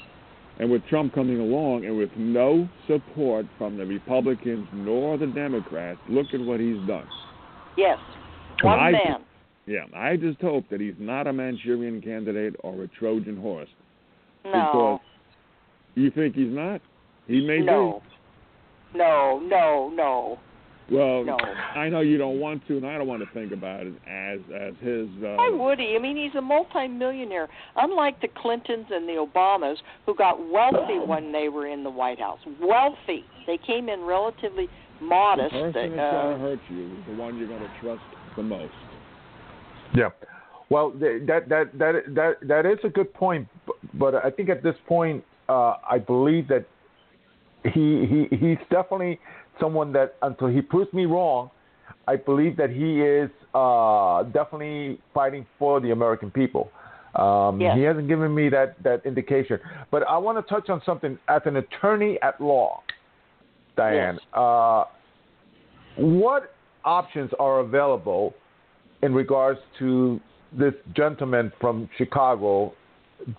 [0.59, 6.01] And with Trump coming along and with no support from the Republicans nor the Democrats,
[6.09, 7.07] look at what he's done.
[7.77, 7.99] Yes,
[8.63, 9.26] one I- man.
[9.67, 13.69] Yeah, I just hope that he's not a Manchurian candidate or a Trojan horse.
[14.45, 15.01] No,
[15.97, 16.81] You think he's not?
[17.27, 18.01] He may no,
[18.95, 20.39] no, no, no.
[20.89, 20.95] be.
[20.95, 21.37] Well, No.
[21.37, 24.39] I know you don't want to, and I don't want to think about it as
[24.55, 25.09] as his.
[25.19, 25.97] Uh, Why would he?
[25.97, 27.49] I mean, he's a multimillionaire.
[27.75, 32.21] Unlike the Clintons and the Obamas, who got wealthy when they were in the White
[32.21, 32.39] House.
[32.61, 33.25] Wealthy.
[33.49, 34.69] They came in relatively
[35.01, 35.53] modest.
[35.53, 38.03] the person that's uh, going to hurt you is the one you're going to trust
[38.37, 38.73] the most.
[39.95, 40.11] Yeah.
[40.69, 43.47] Well, that that that that that is a good point,
[43.95, 46.67] but I think at this point, uh, I believe that
[47.63, 49.21] he he he's definitely
[49.61, 51.51] someone that until he proves me wrong,
[52.09, 56.71] I believe that he is uh, definitely fighting for the American people.
[57.15, 57.77] Um, Yes.
[57.77, 59.59] He hasn't given me that that indication,
[59.91, 62.83] but I want to touch on something as an attorney at law,
[63.77, 64.15] Diane.
[64.15, 64.23] Yes.
[64.35, 64.85] Uh,
[65.97, 68.35] what options are available
[69.07, 70.21] in regards to
[70.53, 72.75] this gentleman from Chicago,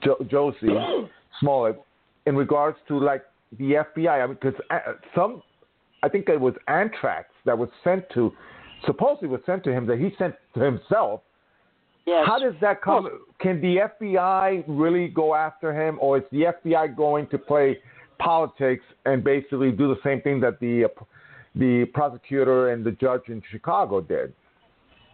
[0.01, 1.09] jo- Jussie
[1.41, 1.79] Smollett,
[2.25, 3.23] in regards to like
[3.59, 4.23] the FBI?
[4.23, 4.59] I mean, because
[5.13, 5.43] some,
[6.03, 8.31] I think it was anthrax that was sent to,
[8.85, 11.19] supposedly was sent to him that he sent to himself.
[12.05, 12.23] yes.
[12.25, 13.09] How does that come?
[13.41, 17.77] Can the FBI really go after him, or is the FBI going to play
[18.19, 21.03] politics and basically do the same thing that the uh,
[21.55, 24.33] the prosecutor and the judge in Chicago did?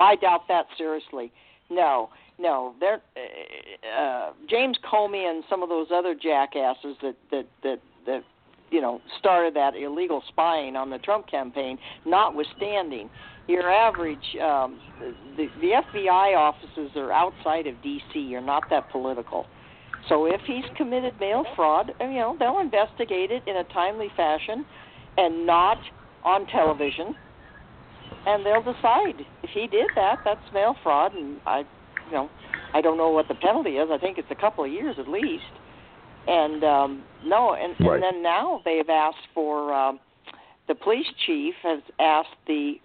[0.04, 1.32] I doubt that seriously.
[1.70, 2.74] No, no.
[2.80, 8.24] They're, uh, uh, James Comey and some of those other jackasses that that that that
[8.70, 11.78] you know started that illegal spying on the Trump campaign.
[12.06, 13.10] Notwithstanding,
[13.48, 14.80] your average um,
[15.38, 18.20] the the FBI offices are outside of D.C.
[18.20, 19.48] You're not that political.
[20.10, 24.66] So if he's committed mail fraud, you know they'll investigate it in a timely fashion,
[25.18, 25.78] and not
[26.24, 27.16] on television
[28.26, 30.20] and they'll decide if he did that.
[30.26, 31.60] That's mail fraud, and I,
[32.08, 32.30] you know,
[32.74, 33.90] I don't know what the penalty is.
[33.92, 35.44] I think it's a couple of years at least.
[36.28, 37.96] And um no, and, Right.
[37.96, 40.00] and then now they've asked for um,
[40.68, 42.76] the police chief has asked the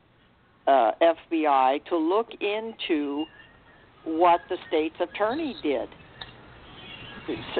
[0.66, 3.24] uh, FBI to look into
[4.04, 5.88] what the state's attorney did.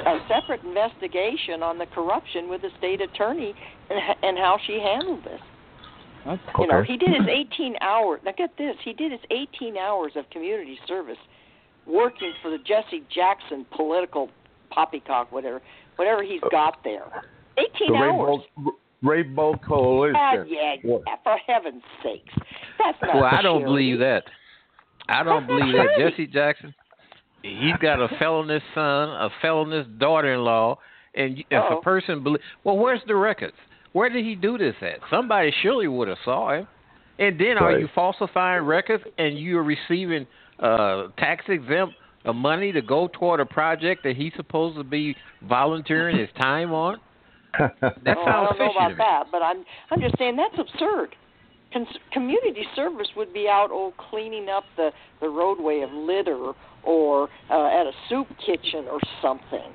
[0.05, 3.53] A separate investigation on the corruption with the state attorney
[3.89, 5.41] and, and how she handled this.
[6.25, 8.19] That's, You know, he did his 18 hour.
[8.25, 11.17] Now get this, he did his 18 hours of community service,
[11.87, 14.29] working for the Jesse Jackson political
[14.69, 15.61] poppycock, whatever,
[15.95, 17.05] whatever he's got there.
[17.57, 18.39] 18 The hours.
[18.57, 20.15] Rainbow, Rainbow Coalition.
[20.17, 21.03] Ah, yeah, What?
[21.07, 22.33] yeah, for heaven's sakes,
[22.77, 23.15] that's not.
[23.15, 24.23] Well, I don't believe that.
[25.07, 26.11] I don't That's believe that charity.
[26.11, 26.75] Jesse Jackson.
[27.41, 30.77] He's got a felonious son, a felonious daughter-in-law,
[31.15, 31.77] and if Uh-oh.
[31.77, 33.55] a person believe, well, where's the records?
[33.93, 34.99] Where did he do this at?
[35.09, 36.67] Somebody surely would have saw him.
[37.17, 40.25] And then, are you falsifying records and you're receiving
[40.59, 45.15] uh, tax exempt uh, money to go toward a project that he's supposed to be
[45.47, 46.97] volunteering his time on?
[47.59, 51.15] That Oh, I don't know about that, but I'm I'm just saying that's absurd.
[51.73, 57.27] Cons- community service would be out oh cleaning up the the roadway of litter or
[57.49, 59.73] uh, at a soup kitchen or something.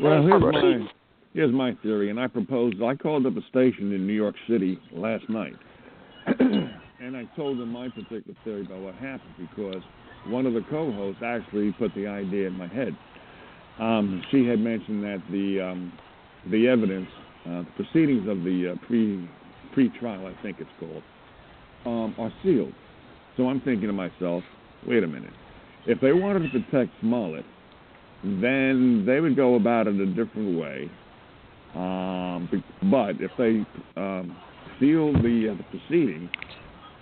[0.00, 0.94] Well, I mean, here's my Pete's-
[1.32, 2.82] here's my theory, and I proposed.
[2.82, 5.54] I called up a station in New York City last night,
[6.26, 9.82] and I told them my particular theory about what happened because
[10.26, 12.96] one of the co-hosts actually put the idea in my head.
[13.78, 15.92] Um, she had mentioned that the um,
[16.50, 17.08] the evidence,
[17.46, 19.28] uh, the proceedings of the uh, pre
[19.72, 21.02] pre-trial, I think it's called,
[21.86, 22.72] um, are sealed.
[23.36, 24.42] So I'm thinking to myself,
[24.86, 25.32] wait a minute.
[25.86, 27.44] If they wanted to protect Smollett,
[28.22, 30.90] then they would go about it a different way.
[31.74, 32.48] Um,
[32.90, 33.64] but if they
[34.00, 34.36] um,
[34.80, 36.28] seal the, uh, the proceeding,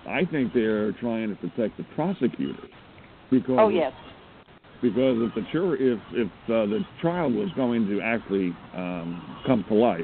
[0.06, 2.70] I think they're trying to protect the prosecutors
[3.30, 3.92] because Oh yes,
[4.80, 9.64] because if the jur- if if uh, the trial was going to actually um, come
[9.68, 10.00] to life,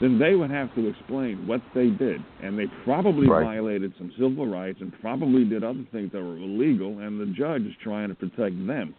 [0.00, 3.44] then they would have to explain what they did, and they probably Right.
[3.44, 7.62] violated some civil rights and probably did other things that were illegal, and the judge
[7.62, 8.94] is trying to protect them.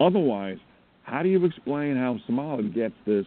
[0.00, 0.58] Otherwise,
[1.04, 3.24] how do you explain how Smollett gets this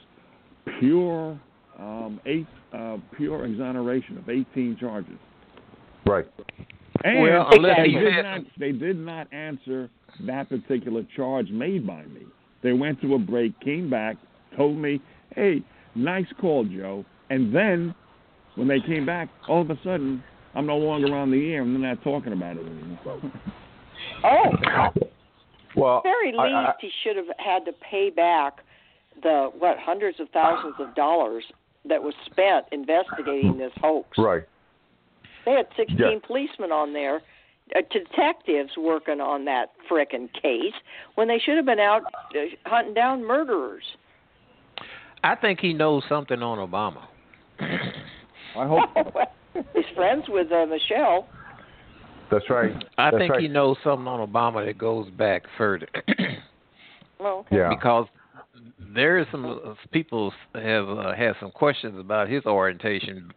[0.80, 1.39] pure
[1.78, 5.17] um, eight uh, pure exoneration of 18 charges?
[6.06, 6.26] right.
[7.04, 9.89] And Well, unless they, did had- not, they did not answer
[10.28, 12.24] that particular charge made by me.
[12.62, 14.17] They went to a break, came back,
[14.58, 15.02] told me,
[15.34, 15.63] hey,
[15.95, 17.06] nice call, Joe.
[17.30, 17.95] And then
[18.56, 20.22] when they came back, all of a sudden,
[20.56, 23.32] I'm no longer on the air and they're not talking about it anymore.
[24.26, 24.89] oh,
[25.78, 28.58] Well, very least I- I- he should have had to pay back
[29.21, 31.43] the what hundreds of thousands of dollars
[31.88, 34.17] that was spent investigating this hoax.
[34.17, 34.43] right.
[35.45, 36.19] They had 16 Yeah.
[36.27, 37.21] policemen on there,
[37.75, 40.73] uh, detectives working on that frickin' case
[41.15, 42.03] when they should have been out
[42.36, 43.84] uh, hunting down murderers.
[45.23, 47.03] I think he knows something on Obama.
[47.60, 48.89] I hope
[49.73, 51.27] He's friends with uh, Michelle.
[52.32, 52.71] That's right.
[52.97, 53.41] I That's think right.
[53.41, 55.88] he knows something on Obama that goes back further.
[57.19, 57.58] Oh, okay.
[57.58, 57.69] Yeah.
[57.69, 58.05] because
[58.93, 63.32] there is some uh, people have uh, had some questions about his orientation,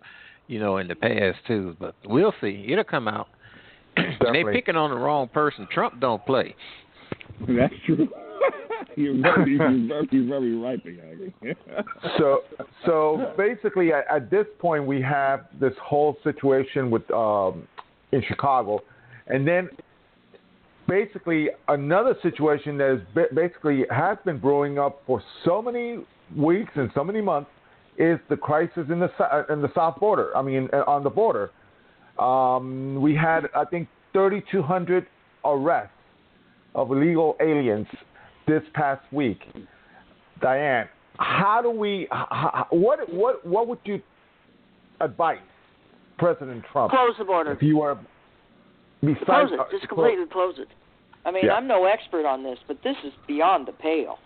[0.46, 1.76] you know, in the past too.
[1.78, 2.66] But we'll see.
[2.68, 3.28] It'll come out.
[3.96, 4.52] they Definitely.
[4.52, 5.66] picking on the wrong person.
[5.70, 6.54] Trump don't play.
[7.40, 8.08] that's true.
[8.96, 11.56] you're, very, you're, very, you're very right, Biagi.
[12.18, 12.40] so
[12.86, 17.66] so basically at, at this point we have this whole situation with um,
[18.12, 18.80] in Chicago,
[19.26, 19.68] and then
[20.88, 25.98] basically another situation that is basically has been brewing up for so many
[26.36, 27.50] weeks and so many months
[27.98, 29.10] is the crisis in the
[29.50, 30.36] in the south border.
[30.36, 31.50] I mean uh, on the border,
[32.18, 35.06] um, we had I think 3,200
[35.44, 35.92] arrests
[36.74, 37.86] of illegal aliens
[38.46, 39.40] this past week.
[40.40, 42.02] Diane, how do we?
[42.02, 44.00] h- h- What what what would you
[45.00, 45.38] advise
[46.18, 47.52] President Trump Close the border.
[47.52, 47.98] if you were
[49.02, 49.60] besides Close it.
[49.60, 50.68] uh, Just completely close it.
[51.24, 51.54] I mean, Yeah.
[51.54, 54.18] I'm no expert on this, but this is beyond the pale.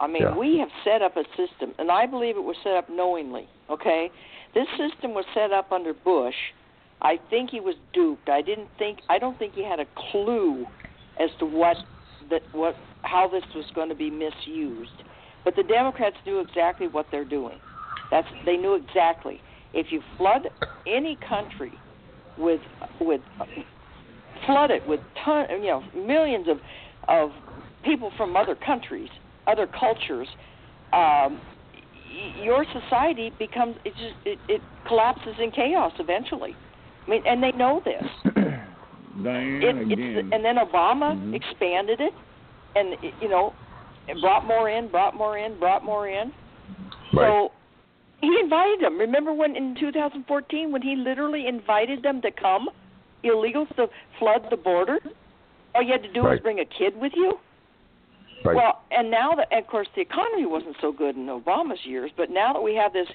[0.00, 0.34] I mean, Yeah.
[0.36, 3.46] we have set up a system, and I believe it was set up knowingly.
[3.70, 4.10] Okay,
[4.52, 6.34] this system was set up under Bush.
[7.02, 8.28] I think he was duped.
[8.28, 9.00] I didn't think.
[9.08, 10.66] I don't think he had a clue
[11.18, 11.76] as to what
[12.30, 15.02] that what how this was going to be misused.
[15.44, 17.58] But the Democrats knew exactly what they're doing.
[18.10, 19.40] That's they knew exactly.
[19.72, 20.48] If you flood
[20.86, 21.72] any country
[22.38, 22.60] with
[23.00, 23.20] with
[24.46, 26.58] flood it with ton, you know, millions of
[27.08, 27.30] of
[27.84, 29.10] people from other countries,
[29.46, 30.28] other cultures,
[30.92, 31.40] um,
[32.42, 36.56] your society becomes it just it, it collapses in chaos eventually.
[37.06, 38.34] I mean, and they know this.
[39.22, 40.28] Diane, It, again.
[40.32, 41.34] and then Obama Mhm.
[41.34, 42.14] expanded it,
[42.74, 43.54] and you know,
[44.08, 46.32] it brought more in, brought more in, brought more in.
[47.14, 47.52] So
[48.20, 48.98] he invited them.
[48.98, 52.68] Remember when in 2014 when he literally invited them to come,
[53.24, 54.98] illegals to flood the border?
[55.74, 57.38] All you had to do was bring a kid with you.
[58.44, 58.56] Right.
[58.56, 62.30] Well, and now that, of course, the economy wasn't so good in Obama's years, but
[62.30, 63.08] now that we have this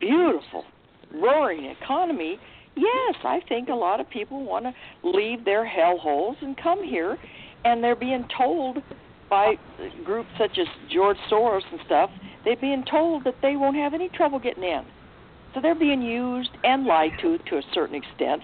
[0.00, 0.64] beautiful,
[1.12, 2.38] roaring economy,
[2.74, 4.72] yes, I think a lot of people want to
[5.08, 7.18] leave their hellholes and come here,
[7.64, 8.78] and they're being told
[9.28, 9.54] by
[10.04, 12.10] groups such as George Soros and stuff,
[12.44, 14.82] they're being told that they won't have any trouble getting in.
[15.54, 18.42] So they're being used and lied to to a certain extent,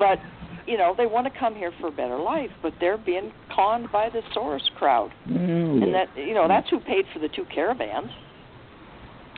[0.00, 0.18] but
[0.66, 3.92] you know they want to come here for a better life, but they're being conned
[3.92, 7.44] by the Soros crowd, Well, and that you know that's who paid for the two
[7.54, 8.10] caravans.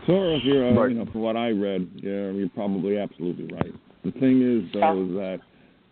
[0.09, 0.91] Soros, you're, uh, Right.
[0.91, 3.73] you know, from what I read, yeah, you're probably absolutely right.
[4.05, 5.41] The thing is, though, is that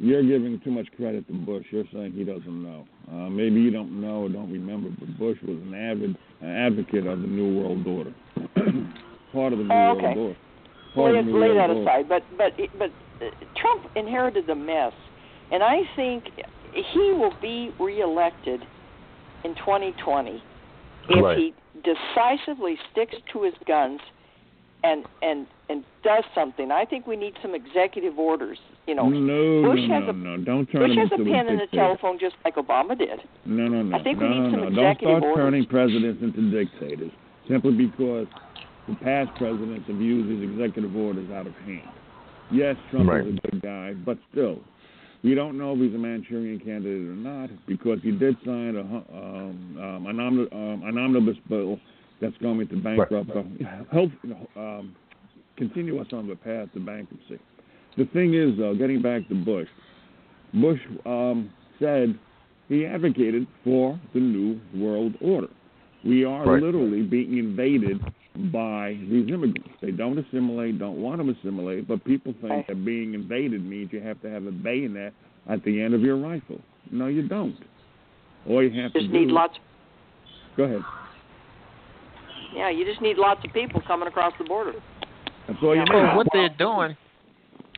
[0.01, 1.65] you're giving too much credit to Bush.
[1.71, 2.87] You're saying he doesn't know.
[3.09, 7.07] Uh, maybe you don't know or don't remember, but Bush was an avid uh, advocate
[7.07, 8.13] of the New World Order,
[9.33, 10.17] part of the New Oh, World.
[10.19, 10.37] Order.
[10.95, 11.83] Part lay, of the New lay World that Order.
[11.83, 12.09] aside.
[12.09, 12.91] But but but
[13.57, 14.93] Trump inherited the mess,
[15.53, 16.25] and I think
[16.75, 18.63] he will be reelected
[19.45, 20.43] in 2020
[21.09, 21.37] if Right.
[21.39, 24.01] he decisively sticks to his guns
[24.83, 26.71] and and and does something.
[26.71, 28.59] I think we need some executive orders.
[28.87, 30.37] You know, no, Bush no, has no, a- no.
[30.39, 31.67] Don't turn Bush has a pen the dictator.
[31.77, 33.21] telephone just like Obama did.
[33.45, 33.97] No, no, no.
[33.99, 34.69] I think no, we need no, some no.
[34.69, 35.45] executive Don't start orders.
[35.45, 37.11] turning presidents into dictators
[37.49, 38.27] simply because
[38.89, 41.89] the past presidents have used these executive orders out of hand.
[42.53, 43.27] Yes, Trump Right.
[43.27, 44.59] is a good guy, but still,
[45.23, 48.81] we don't know if he's a Manchurian candidate or not because he did sign a,
[48.81, 51.79] um, um, an, omni- um, an omnibus bill
[52.21, 53.43] that's going to bankrupt, uh,
[53.93, 54.11] help
[54.57, 54.95] um,
[55.57, 57.39] continue us on the path to bankruptcy.
[57.97, 59.69] The thing is, though, getting back to Bush,
[60.55, 62.19] Bush um, said
[62.69, 65.49] he advocated for the New World Order.
[66.05, 66.63] We are Right.
[66.63, 68.01] literally being invaded
[68.53, 69.71] by these immigrants.
[69.81, 72.67] They don't assimilate, don't want to assimilate, but people think Right.
[72.67, 75.13] that being invaded means you have to have a bayonet
[75.49, 76.61] at the end of your rifle.
[76.91, 77.57] No, you don't.
[78.49, 79.35] All you have Just to need do.
[79.35, 79.59] lots.
[80.57, 80.83] Go ahead.
[82.55, 84.75] Yeah, you just need lots of people coming across the border.
[85.47, 86.09] That's all you Yeah.
[86.11, 86.17] need.
[86.17, 86.97] What they're doing,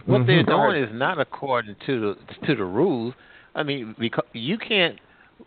[0.06, 0.26] what Mhm.
[0.26, 3.14] they're Go doing is not according to the to the rules.
[3.54, 4.98] I mean, because you can't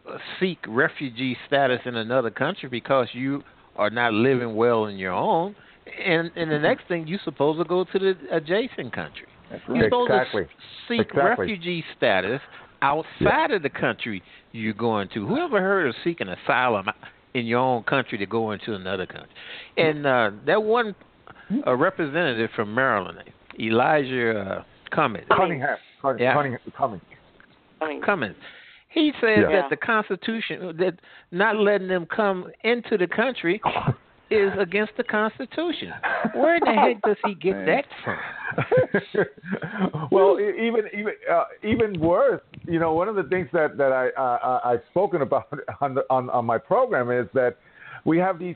[0.08, 3.44] uh, seek refugee status in another country because you
[3.76, 5.56] are not living well in your own.
[6.04, 9.28] And and the next thing you're supposed to go to the adjacent country.
[9.52, 10.44] That's You're supposed Exactly.
[10.44, 10.50] to
[10.88, 11.46] seek Exactly.
[11.46, 12.42] refugee status
[12.82, 15.28] outside of the country you're going to.
[15.28, 16.88] Whoever heard of seeking asylum
[17.34, 19.30] in your own country to go into another country?
[19.78, 20.96] And uh, that one
[21.66, 23.20] uh, representative from Maryland,
[23.60, 25.78] Elijah uh, Cummings, Cunningham.
[26.02, 26.20] Cunningham.
[26.20, 26.34] Yeah.
[26.34, 27.02] Cummings.
[28.04, 28.36] Cummings,
[28.96, 29.62] he said Yeah.
[29.62, 31.00] that the Constitution, that
[31.32, 33.62] not letting them come into the country
[34.32, 35.94] is against the Constitution.
[36.34, 37.66] Where in the heck does he get Man.
[37.68, 38.18] that from?
[40.12, 44.10] well, even even uh, even worse, you know, one of the things that that I
[44.10, 45.48] uh, I've spoken about
[45.82, 47.58] on, the, on on my program is that
[48.06, 48.56] we have these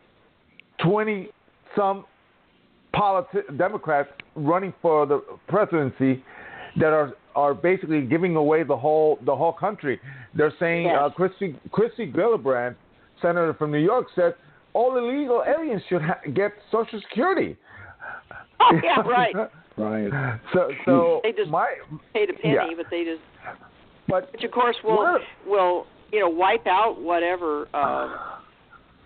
[0.82, 1.30] twenty
[1.76, 2.06] some
[2.96, 6.24] politi- Democrats running for the presidency
[6.80, 10.00] that are are basically giving away the whole the whole country.
[10.34, 10.98] They're saying Yes.
[11.00, 12.76] uh, Christy Christy Gillibrand,
[13.22, 14.34] senator from New York, said
[14.74, 17.56] all illegal aliens should ha- get Social Security.
[18.62, 19.34] Oh, yeah, right.
[19.78, 20.12] Right.
[20.54, 21.68] So so They just- my
[22.14, 22.68] paid a penny, Yeah.
[22.76, 23.22] but they just,
[24.10, 25.22] but which of course will What?
[25.48, 28.10] will you know wipe out whatever uh,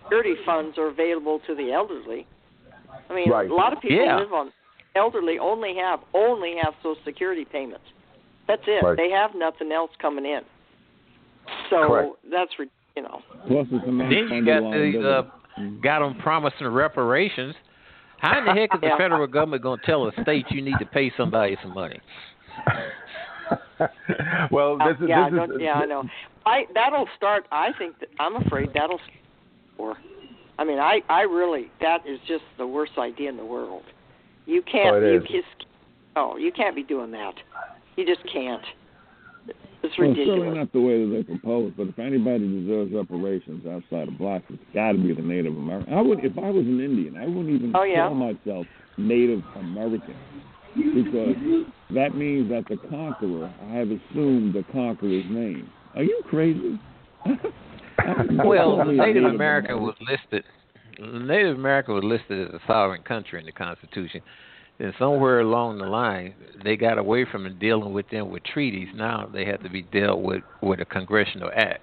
[0.02, 2.26] security funds are available to the elderly.
[3.08, 3.48] I mean, Right.
[3.48, 4.16] a lot of people Yeah.
[4.18, 4.52] live on
[4.96, 7.84] elderly only have only have Social Security payments.
[8.46, 8.84] That's it.
[8.84, 8.96] Right.
[8.96, 10.40] They have nothing else coming in.
[11.70, 12.10] So Correct.
[12.30, 13.20] that's re- you know.
[13.48, 15.22] Plus, it's a Then you got these uh,
[15.58, 15.80] liability.
[15.82, 17.54] got them promising reparations.
[18.18, 18.96] How in the heck is the Yeah.
[18.98, 22.00] federal government going to tell a state you need to pay somebody some money?
[24.50, 26.04] well, this is yeah, this don't- is yeah, I know.
[26.46, 27.46] I that'll start.
[27.50, 29.00] I think that I'm afraid that'll.
[29.78, 29.96] Or,
[30.58, 33.82] I mean, I I really that is just the worst idea in the world.
[34.46, 34.96] You can't.
[34.96, 35.22] Oh, you is.
[35.24, 35.66] just.
[36.16, 37.34] Oh, you can't be doing that.
[37.96, 38.62] You just can't.
[39.82, 43.66] It's Well, it's certainly not the way that they propose, but if anybody deserves reparations
[43.66, 45.92] outside of blacks, it's got to be the Native American.
[45.92, 48.08] I would, if I was an Indian, I wouldn't even Oh, yeah?
[48.08, 48.66] call myself
[48.96, 50.16] Native American
[50.74, 51.36] because
[51.90, 55.68] that means that the conqueror, I have assumed the conqueror's name.
[55.94, 56.80] Are you crazy?
[58.44, 60.44] Well, Call me a Native America was listed.
[60.98, 64.20] Native America was listed as a sovereign country in the Constitution.
[64.78, 66.34] Then somewhere along the line,
[66.64, 68.88] they got away from dealing with them with treaties.
[68.94, 71.82] Now they have to be dealt with with a congressional act.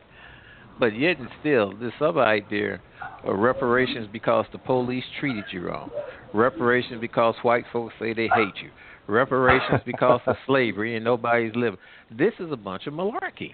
[0.80, 2.82] But yet and still, this other idea
[3.24, 5.91] of reparations because the police treated you wrong,
[6.34, 8.72] reparations because white folks say they hate you,
[9.07, 11.80] reparations because of slavery and nobody's living.
[12.09, 13.53] This is a bunch of malarkey.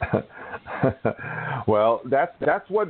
[1.66, 2.88] well, that's that's what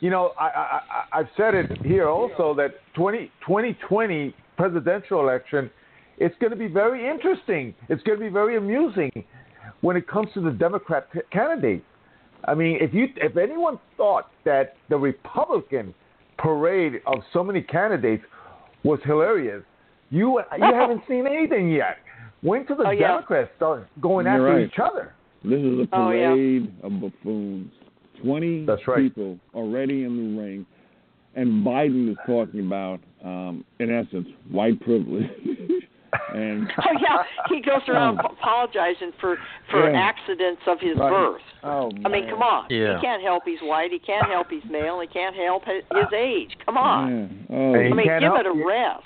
[0.00, 0.32] you know.
[0.38, 0.80] I, I
[1.20, 5.70] I've said it here also that 20, 2020 presidential election,
[6.18, 7.74] it's going to be very interesting.
[7.88, 9.10] It's going to be very amusing
[9.80, 11.84] when it comes to the Democrat candidate.
[12.44, 15.94] I mean, if you if anyone thought that the Republican
[16.38, 18.24] parade of so many candidates
[18.84, 19.62] was hilarious,
[20.10, 21.98] you you haven't seen anything yet.
[22.40, 23.08] When till the oh, yeah.
[23.08, 24.66] Democrats start going You're after right.
[24.66, 25.14] each other?
[25.44, 26.30] This is a Oh, yeah.
[26.30, 27.70] parade of buffoons.
[28.22, 28.98] Twenty That's right.
[29.04, 30.66] people already in the ring,
[31.36, 35.30] and Biden is talking about, um, in essence, white privilege.
[36.34, 39.36] and Oh yeah, he goes around apologizing for
[39.70, 39.96] for Yeah.
[40.00, 41.10] accidents of his Right.
[41.10, 41.42] birth.
[41.62, 42.06] oh, man.
[42.06, 42.66] I mean, come on.
[42.70, 42.96] Yeah.
[42.96, 43.92] He can't help he's white.
[43.92, 44.98] He can't help he's male.
[45.00, 46.56] He can't help his, his age.
[46.66, 47.44] Come on.
[47.48, 47.56] Yeah.
[47.56, 49.04] Oh, I mean, give help it a rest.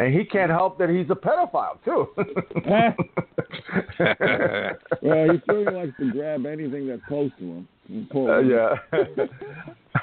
[0.00, 2.08] And he can't help that he's a pedophile too.
[5.02, 7.68] well, he certainly likes to grab anything that's close to him.
[8.14, 8.76] Uh, yeah.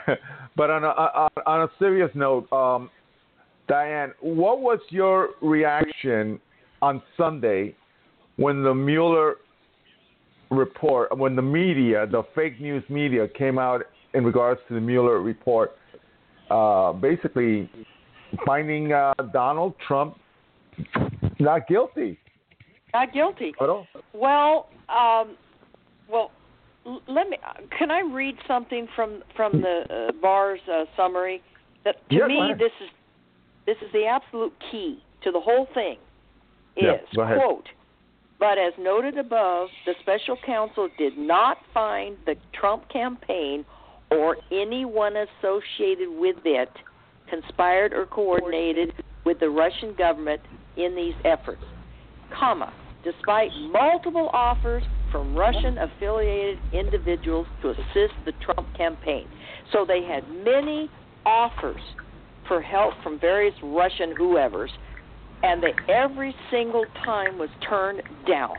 [0.56, 2.91] but on a on, on a serious note, um,
[3.68, 6.39] Diane, what was your reaction
[6.84, 7.76] on Sunday
[8.36, 9.38] when the Mueller
[10.52, 13.82] report, when the media, the fake news media, came out
[14.14, 15.72] in regards to the Mueller report,
[16.52, 17.68] uh, basically
[18.45, 20.17] finding uh, Donald Trump
[21.39, 22.17] not guilty
[22.93, 23.53] Not guilty.
[24.13, 25.36] Well, um,
[26.09, 26.32] well,
[27.07, 27.38] let me.
[27.78, 31.41] Can I read something from from the uh, Barr's uh, summary?
[31.84, 32.89] That to Yeah, me, this is
[33.65, 35.97] this is the absolute key to the whole thing.
[36.75, 37.38] Is Yeah, go ahead.
[37.38, 37.69] quote.
[38.39, 43.65] But as noted above, the special counsel did not find the Trump campaign
[44.11, 46.69] or anyone associated with it
[47.30, 48.93] conspired or coordinated
[49.25, 50.41] with the Russian government
[50.78, 51.63] in these efforts,
[52.38, 52.73] comma,
[53.03, 59.25] despite multiple offers from Russian affiliated individuals to assist the Trump campaign.
[59.71, 60.89] So they had many
[61.25, 61.82] offers
[62.47, 64.71] for help from various Russian whoever's,
[65.43, 68.57] and they every single time was turned down.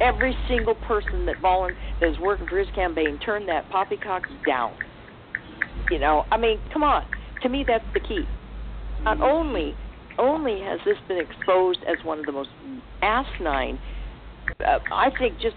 [0.00, 4.72] Every single person that volun that was working for his campaign turned that poppycock down.
[5.90, 7.04] You know, I mean, come on.
[7.42, 8.24] To me, that's the key.
[9.02, 9.74] Not only
[10.18, 12.50] only has this been exposed as one of the most
[13.02, 13.78] asinine,
[14.66, 15.54] uh, I think, just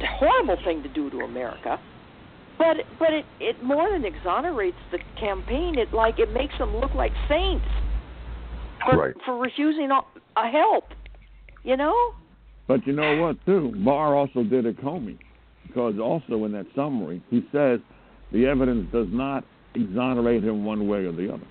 [0.00, 1.80] horrible thing to do to America,
[2.58, 5.78] but but it it more than exonerates the campaign.
[5.78, 7.66] It like it makes them look like saints
[8.84, 9.14] for Right.
[9.24, 10.00] for refusing a
[10.36, 10.84] a help.
[11.64, 11.94] You know?
[12.68, 13.72] But you know what, too?
[13.84, 15.18] Barr also did a Comey,
[15.66, 17.80] because also in that summary he says
[18.32, 19.44] the evidence does not
[19.74, 21.46] exonerate him one way or the other.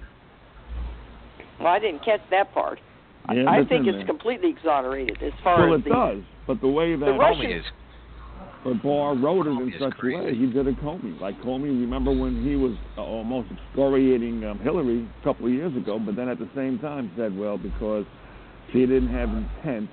[1.60, 2.80] Well, I didn't catch that part.
[3.26, 4.06] I- Yeah, I think it's there.
[4.06, 7.60] completely exonerated as far Well, as it the does, but the way that Russian- Comey
[7.60, 7.66] is
[8.64, 11.20] but Barr wrote it in Comey is such a way, he did a Comey.
[11.20, 15.76] Like Comey, remember when he was uh, almost excoriating um, Hillary a couple of years
[15.76, 18.06] ago, but then at the same time said, well, because
[18.72, 19.90] she didn't have intent,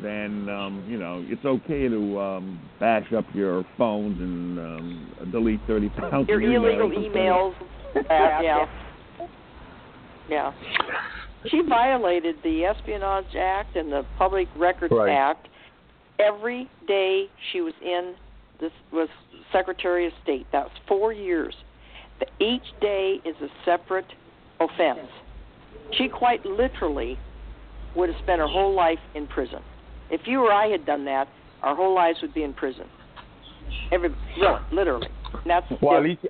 [0.00, 5.60] then um, you know it's okay to um, bash up your phones and um, delete
[5.66, 7.54] thirty thousand your illegal emails.
[7.94, 8.42] yeah.
[8.42, 8.66] yeah.
[10.30, 10.52] Yeah.
[11.50, 15.10] She violated the Espionage Act and the Public Records Right.
[15.10, 15.48] Act
[16.18, 18.14] every day she was in
[18.60, 19.08] this was
[19.52, 20.46] Secretary of State.
[20.52, 21.54] That was four years.
[22.20, 24.06] The, each day is a separate
[24.60, 25.08] offense.
[25.98, 27.18] She quite literally
[27.96, 29.60] would have spent her whole life in prison.
[30.12, 31.26] If you or I had done that,
[31.62, 32.84] our whole lives would be in prison.
[33.90, 35.08] Every really, literally.
[35.32, 36.20] And that's Well, at least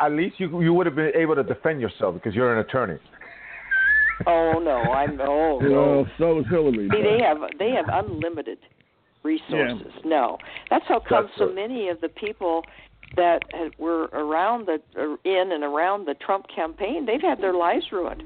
[0.00, 2.98] at least you you would have been able to defend yourself because you're an attorney.
[4.26, 5.74] Oh no, I'm oh You no.
[6.02, 6.88] know, so is Hillary.
[6.90, 8.58] See, they have they have unlimited
[9.22, 9.92] resources.
[10.04, 10.38] No,
[10.70, 11.54] that's how come That's so right.
[11.54, 12.62] many of the people
[13.16, 17.54] that had, were around the uh, in and around the Trump campaign, they've had their
[17.54, 18.22] lives ruined.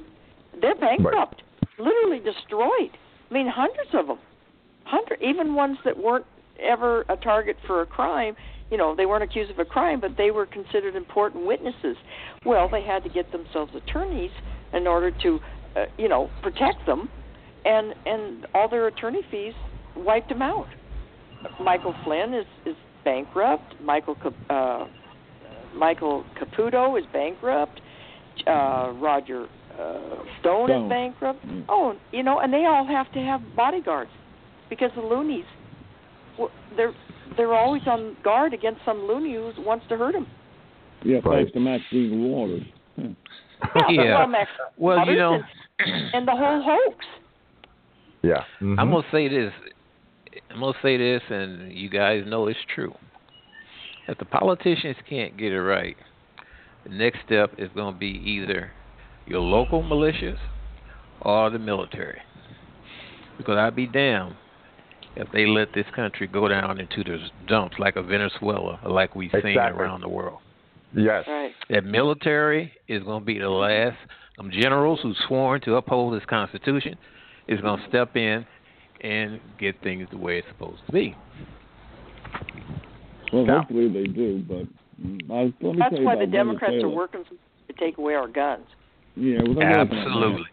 [0.61, 1.43] They're bankrupt,
[1.79, 2.93] literally destroyed.
[3.31, 4.19] I mean, hundreds of them,
[4.85, 6.27] hundred even ones that weren't
[6.61, 8.37] ever a target for a crime.
[8.71, 11.97] You know, they weren't accused of a crime, but they were considered important witnesses.
[12.47, 14.31] Well, they had to get themselves attorneys
[14.73, 15.41] in order to,
[15.77, 17.11] uh, you know, protect them,
[17.65, 19.55] and and all their attorney fees
[19.97, 20.69] wiped them out.
[21.61, 23.75] Michael Flynn is is bankrupt.
[23.83, 24.17] Michael
[24.49, 24.87] uh,
[25.75, 27.81] Michael Caputo is bankrupt.
[28.47, 30.85] Uh, Roger uh, Stone, Stone.
[30.85, 31.47] is bankrupt.
[31.47, 31.67] Mm.
[31.69, 34.11] Oh, you know, and they all have to have bodyguards
[34.73, 35.45] because the loonies,
[36.79, 36.95] they're
[37.37, 40.27] they're always on guard against some loony who wants to hurt them.
[41.05, 41.41] Yeah, Right.
[41.41, 42.63] thanks to Maxine Waters.
[42.97, 44.19] Yeah.
[44.19, 45.41] well, Max Well, you know,
[45.79, 47.05] and, and the whole hoax.
[48.23, 48.45] Yeah.
[48.61, 48.91] I'm Mhm.
[48.93, 49.53] gonna say this.
[50.51, 52.95] I'm gonna say this, and you guys know it's true.
[54.09, 55.99] If the politicians can't get it right,
[56.85, 58.73] the next step is gonna be either
[59.27, 60.39] your local militias
[61.21, 62.23] or the military.
[63.37, 64.37] Because I'd be damned
[65.17, 69.31] if they let this country go down into the dumps like a Venezuela, like we've
[69.43, 70.39] seen around the world.
[70.95, 71.25] Yes.
[71.27, 71.53] Right.
[71.71, 73.97] That military is going to be the last.
[74.37, 76.97] Them generals who sworn to uphold this Constitution
[77.49, 78.47] is going to step in
[79.03, 81.15] and get things the way it's supposed to be.
[83.33, 84.67] Well, Now- hopefully they do, but
[85.05, 87.99] mm, I, let me That's tell you why the about Democrats are working to take
[87.99, 88.67] away our guns.
[89.17, 89.99] Yeah, well, they're working.
[89.99, 90.45] Absolutely.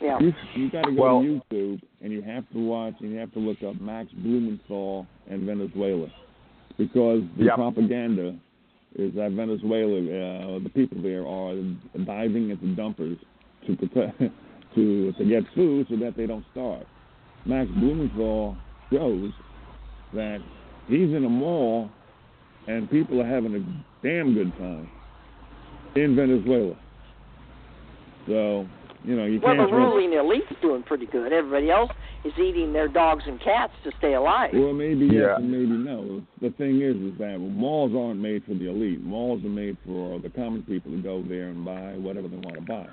[0.00, 0.18] Yeah.
[0.20, 3.18] You you got to go Well- to YouTube and you have to watch and you
[3.18, 6.08] have to look up Max Blumenthal and Venezuela
[6.78, 7.54] because the Yep.
[7.54, 8.34] propaganda
[8.94, 11.54] is that Venezuela, uh, the people there are
[12.04, 13.18] diving at the dumpers
[13.66, 14.18] to protect
[14.74, 16.86] to to get food so that they don't starve.
[17.46, 18.56] Max Blumenthal
[18.92, 19.32] shows
[20.12, 20.40] that
[20.88, 21.88] he's in a mall
[22.68, 24.88] and people are having a damn good time
[25.94, 26.76] in Venezuela.
[28.26, 28.66] So
[29.06, 29.70] you know you Well, can't.
[29.70, 31.32] the trust- ruling elite's doing pretty good.
[31.32, 31.90] Everybody else
[32.24, 34.50] is eating their dogs and cats to stay alive.
[34.52, 36.22] Well, maybe yes and maybe no.
[36.42, 39.02] The thing is, is that malls aren't made for the elite.
[39.02, 42.56] Malls are made for the common people to go there and buy whatever they want
[42.56, 42.86] to buy.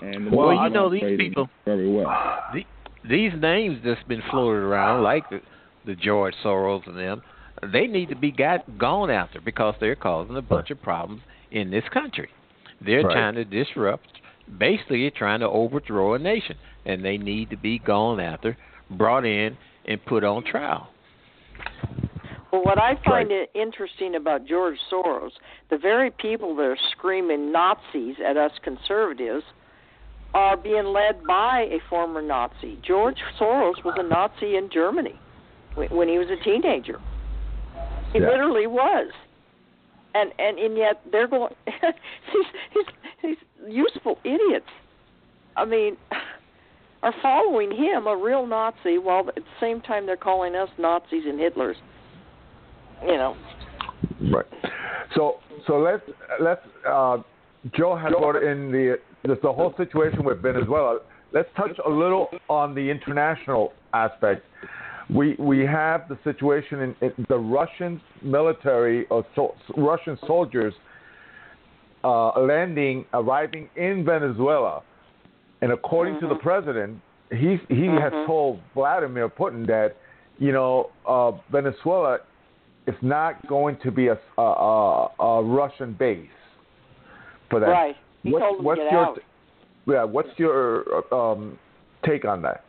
[0.00, 2.08] And the Well, you know, these people- very well.
[2.54, 2.64] The,
[3.08, 5.40] these names that's been floated around, like the,
[5.84, 7.22] the George Soros and them,
[7.72, 11.70] they need to be got gone after because they're causing a bunch of problems in
[11.70, 12.28] this country.
[12.84, 13.12] They're Right.
[13.12, 14.06] trying to disrupt,
[14.58, 18.56] basically trying to overthrow a nation, and they need to be gone after,
[18.90, 20.88] brought in, and put on trial.
[22.52, 23.48] Well, what I find Right.
[23.54, 25.32] interesting about George Soros,
[25.70, 29.44] the very people that are screaming Nazis at us conservatives
[30.34, 32.78] are being led by a former Nazi.
[32.82, 35.18] George Soros was a Nazi in Germany
[35.74, 37.00] when he was a teenager.
[38.12, 38.28] He Yeah.
[38.28, 39.12] literally was.
[40.14, 42.84] And and and yet they're going these
[43.22, 43.36] these
[43.68, 44.66] useful idiots.
[45.56, 45.96] I mean,
[47.02, 51.24] are following him, a real Nazi, while at the same time they're calling us Nazis
[51.26, 51.76] and Hitlers
[53.06, 53.36] you know.
[54.32, 54.46] Right.
[55.14, 56.02] So so let's
[56.40, 57.18] let's uh,
[57.76, 61.00] Joe has brought in the the, the whole situation with Venezuela.
[61.32, 64.44] Let's touch a little on the international aspect.
[65.14, 70.74] We we have the situation in, in the Russian military or so, Russian soldiers
[72.04, 74.82] uh, landing arriving in Venezuela,
[75.60, 76.98] and according to the president,
[77.30, 78.26] he he has Mhm.
[78.26, 79.96] told Vladimir Putin that
[80.38, 82.18] you know uh, Venezuela
[82.86, 86.26] is not going to be a, a, a, a Russian base
[87.50, 87.68] for that.
[87.68, 87.96] Right.
[88.22, 89.18] He What- told him what's to get your out.
[89.86, 90.04] yeah?
[90.04, 91.58] What's your um,
[92.04, 92.64] take on that?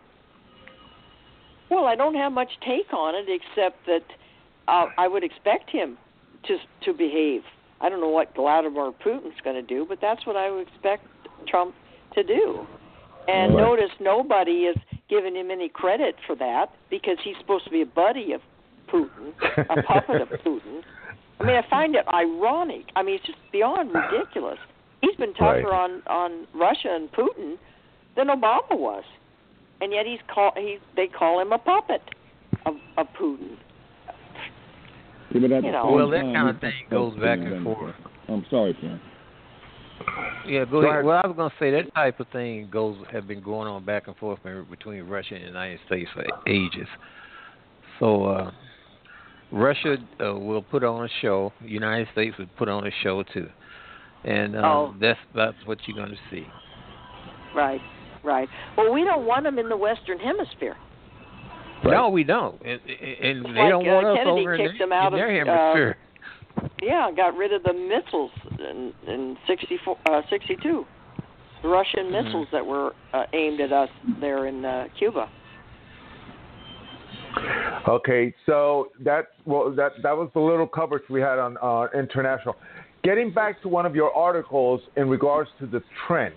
[1.74, 4.04] Well, I don't have much take on it except that
[4.68, 5.98] uh, I would expect him
[6.46, 7.42] to to behave.
[7.82, 11.06] I don't know what Vladimir Putin's going to do, but that's what I would expect
[11.48, 11.76] Trump
[12.16, 12.68] to do.
[13.28, 13.64] And Right.
[13.64, 14.78] notice nobody is
[15.10, 18.42] giving him any credit for that because he's supposed to be a buddy of
[18.90, 19.34] Putin,
[19.70, 20.84] a puppet of Putin.
[21.40, 22.86] I mean, I find it ironic.
[22.96, 24.60] I mean, it's just beyond ridiculous.
[25.02, 25.84] He's been tougher Right.
[25.84, 27.58] on on Russia and Putin
[28.16, 29.04] than Obama was,
[29.84, 32.02] and yet he's call he they call him a puppet
[32.66, 33.58] of of Putin.
[35.34, 35.92] Yeah, but at You know.
[35.92, 37.96] Well, that kind of thing goes back and forth.
[38.30, 39.00] I'm sorry, Sam.
[40.48, 40.92] Yeah, go Go ahead.
[40.92, 41.06] ahead.
[41.06, 43.86] Well, I was going to say that type of thing goes have been going on
[43.86, 46.88] back and forth between Russia and the United States for ages.
[48.00, 48.52] So uh,
[49.52, 51.54] Russia uh, will put on a show.
[51.64, 53.48] United States would put on a show too,
[54.26, 54.96] and um, Oh.
[55.00, 56.46] that's that's what you're going to see.
[57.56, 57.82] Right,
[58.24, 58.48] right.
[58.78, 60.76] Well, we don't want them in the Western Hemisphere.
[61.86, 64.72] No, we don't, and, and they like, don't uh, want us Kennedy over in, their-
[64.74, 65.98] him out in their of, uh, hemisphere.
[66.82, 70.86] Yeah, got rid of the missiles in in 64, uh, 62.
[71.62, 72.24] The Russian Mhm.
[72.24, 73.90] missiles that were uh, aimed at us
[74.22, 75.30] there in uh, Cuba.
[77.88, 82.56] Okay, so that well that that was the little coverage we had on uh, international.
[83.04, 86.36] Getting back to one of your articles in regards to the trend,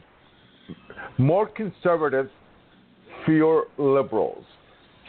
[1.18, 2.30] more conservatives,
[3.24, 4.44] fewer liberals.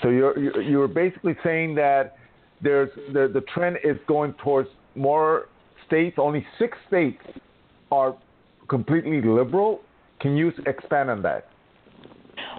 [0.02, 2.18] So you're you're you're basically saying that
[2.62, 5.48] there's the the trend is going towards more
[5.86, 6.18] states.
[6.20, 7.24] Only six states
[7.92, 8.16] are
[8.68, 9.82] completely liberal
[10.20, 11.48] Can you expand on that?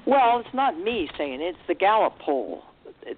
[0.07, 2.63] Well, it's not me saying it, it's the Gallup poll.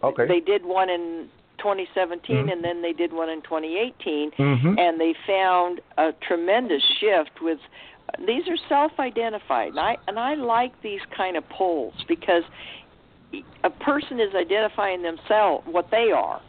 [0.03, 0.27] Okay.
[0.27, 1.29] They did one in
[1.59, 2.53] 2017 Mhm.
[2.53, 4.79] and then they did one in 2018 Mhm.
[4.79, 7.61] and they found a tremendous shift with
[8.27, 12.43] these are self-identified and I and I like these kind of polls because
[13.65, 16.41] a person is identifying themselves what they are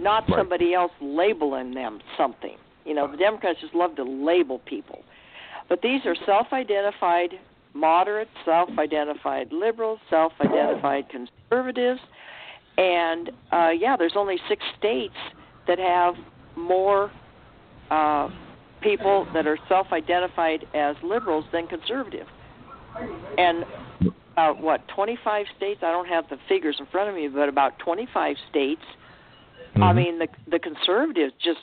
[0.00, 0.38] not Right.
[0.38, 2.56] somebody else labeling them something.
[2.84, 5.00] You know the democrats just love to label people.
[5.68, 7.34] But these are self-identified
[7.74, 12.00] moderates self-identified liberals self-identified conservatives.
[12.78, 15.16] And uh yeah there's only six states
[15.66, 16.14] that have
[16.56, 17.10] more
[17.90, 18.28] uh
[18.80, 22.26] people that are self-identified as liberals than conservative.
[23.36, 23.64] And
[24.36, 25.80] uh what 25 states?
[25.82, 28.82] I don't have the figures in front of me but about 25 states
[29.76, 29.94] i Mhm.
[29.96, 31.60] mean the the conservatives just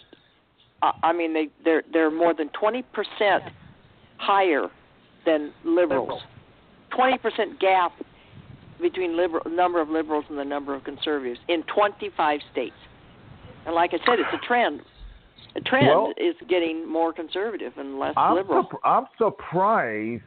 [0.82, 2.84] uh, i mean they they're they're more than 20%
[4.18, 4.70] higher
[5.26, 6.22] than liberals.
[6.92, 7.92] 20% gap
[8.80, 12.76] between liberal number of liberals and the number of conservatives in 25 states.
[13.66, 14.82] And like i said it's a trend
[15.66, 20.24] trend Well- is getting more conservative and less I'm, liberal surp- I'm surprised,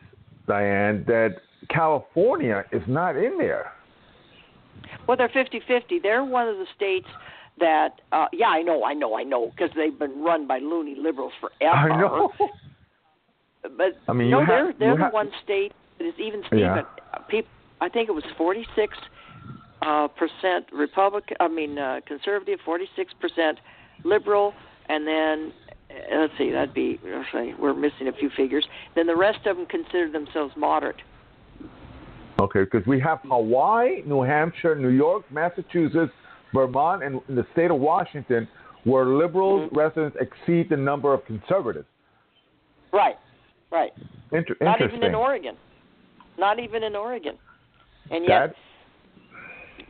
[0.47, 1.37] Diane, that
[1.69, 3.73] California is not in there.
[5.07, 5.99] Well, they're 50 50.
[5.99, 7.09] They're one of the states
[7.59, 10.95] that, uh, yeah, I know, I know, I know, because they've been run by loony
[10.97, 11.77] liberals forever.
[11.93, 12.33] I know.
[13.63, 16.61] But I mean, no, they're they're the have- one state that is even Stephen.
[16.61, 16.83] Yeah.
[17.13, 17.43] Uh,
[17.81, 18.97] I think it was forty-six
[19.83, 21.37] uh, percent Republican.
[21.41, 23.59] I mean, uh, conservative, forty-six percent
[24.05, 24.55] liberal,
[24.89, 25.53] and then
[25.91, 26.99] uh, let's see, that'd be
[27.33, 28.67] see, we're missing a few figures.
[28.95, 30.97] Then the rest of them consider themselves moderate.
[32.41, 36.13] Okay, because we have Hawaii, New Hampshire, New York, Massachusetts,
[36.55, 38.47] Vermont, and the state of Washington,
[38.85, 39.77] where liberal Mhm.
[39.77, 41.87] residents exceed the number of conservatives.
[42.93, 43.19] Right,
[43.71, 43.93] right.
[44.31, 45.57] Inter- Not even in Oregon.
[46.39, 47.37] Not even in Oregon.
[48.11, 48.55] And yet,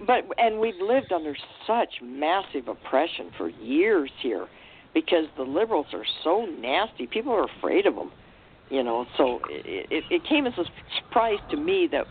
[0.06, 1.36] but and we've lived under
[1.66, 4.48] such massive oppression for years here,
[4.94, 7.06] because the liberals are so nasty.
[7.06, 8.10] People are afraid of them.
[8.70, 10.64] You know, so it, it, it came as a
[11.00, 12.04] surprise to me that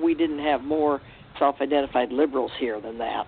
[0.00, 1.00] we didn't have more
[1.40, 3.26] self-identified liberals here than that,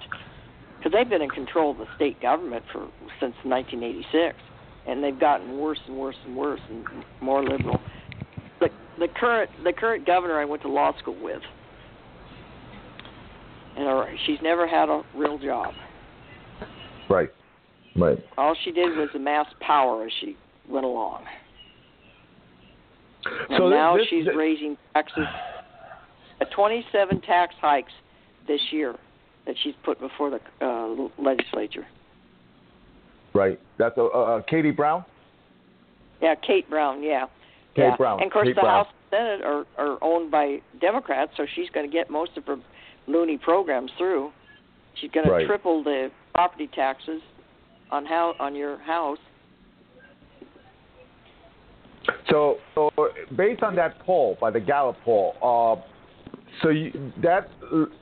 [0.79, 2.89] because they've been in control of the state government for
[3.21, 4.37] since 1986,
[4.87, 6.85] and they've gotten worse and worse and worse and
[7.21, 7.81] more liberal.
[8.61, 8.69] The
[9.01, 11.43] the current the current governor I went to law school with,
[13.77, 15.75] and her, she's never had a real job.
[17.11, 17.31] right,
[17.99, 18.19] right.
[18.39, 20.37] All she did was amass power as she
[20.69, 21.25] went along.
[23.49, 25.27] And So now this- she's this- raising taxes,
[26.41, 27.93] uh, 27 tax hikes
[28.47, 28.95] this year
[29.47, 31.87] that she's put before the uh, legislature.
[33.33, 33.59] Right.
[33.79, 35.05] That's uh, uh, Katie Brown.
[36.23, 37.03] Yeah, Kate Brown.
[37.03, 37.27] Yeah.
[37.75, 37.97] Kate yeah.
[37.97, 38.85] Brown, And of course, Kate the Brown.
[38.87, 42.47] House and Senate are are owned by Democrats, so she's going to get most of
[42.47, 42.59] her
[43.07, 44.33] loony programs through.
[44.95, 45.41] She's going Right.
[45.41, 47.21] to triple the property taxes
[47.91, 49.19] on how on your house.
[52.31, 52.91] So, so
[53.37, 55.83] based on that poll by the Gallup poll, uh,
[56.63, 57.49] so you, that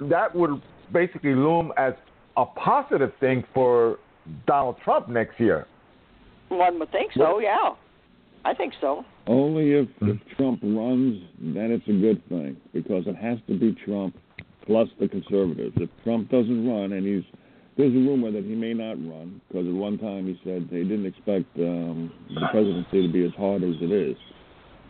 [0.00, 0.60] that would
[0.92, 1.94] basically loom as
[2.36, 3.98] a positive thing for
[4.46, 5.66] Donald Trump next year.
[6.48, 7.38] One would think so.
[7.38, 7.70] Yeah,
[8.44, 9.04] I think so.
[9.26, 13.76] Only if, if Trump runs, then it's a good thing because it has to be
[13.84, 14.14] Trump
[14.66, 15.74] plus the conservatives.
[15.76, 17.24] If Trump doesn't run, and he's
[17.76, 20.82] there's a rumor that he may not run because at one time he said they
[20.82, 24.16] didn't expect um, the presidency to be as hard as it is.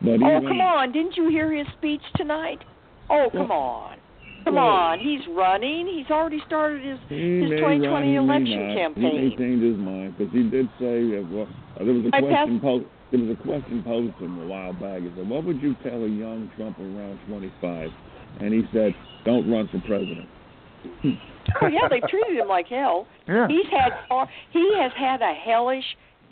[0.03, 0.93] But Oh, even, come on!
[0.93, 2.59] Didn't you hear his speech tonight?
[3.09, 3.99] Oh, come on.
[4.45, 5.87] Come Well- on, he's running.
[5.87, 8.97] He's already started his He his 2020 run, he election not.
[8.97, 11.49] He may change his mind because he did say uh, well,
[11.81, 12.87] uh, there was a I question posed.
[13.11, 15.01] There was a question posed to him a while back.
[15.01, 17.91] He said, "What would you tell a young Trump around 25?"
[18.41, 20.29] And he said, "Don't run for president."
[21.63, 23.07] Oh yeah, they treated him like hell.
[23.29, 23.47] Yeah.
[23.49, 23.93] He's had
[24.53, 25.85] he has had a hellish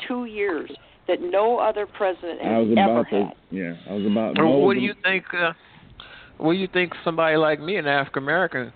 [0.08, 0.70] two years
[1.08, 3.34] that no other president I has was ever to, had.
[3.50, 4.38] yeah, I was about.
[4.38, 5.24] Well, no, what do you think?
[5.32, 5.52] Uh,
[6.38, 6.92] what do you think?
[7.04, 8.72] Somebody like me, an African American,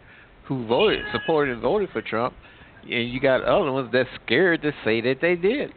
[0.46, 2.34] who voted, supported, and voted for Trump,
[2.82, 5.72] and you got other ones that's scared to say that they did.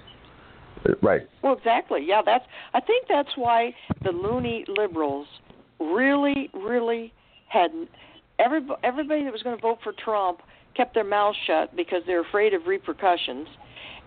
[1.02, 1.22] Right.
[1.44, 2.02] Well, exactly.
[2.06, 2.46] Yeah, that's.
[2.74, 5.28] I think that's why the loony liberals
[5.80, 7.14] really, really
[7.48, 7.72] had
[8.40, 10.40] every everybody that was going to vote for Trump
[10.76, 13.48] kept their mouths shut because they're afraid of repercussions,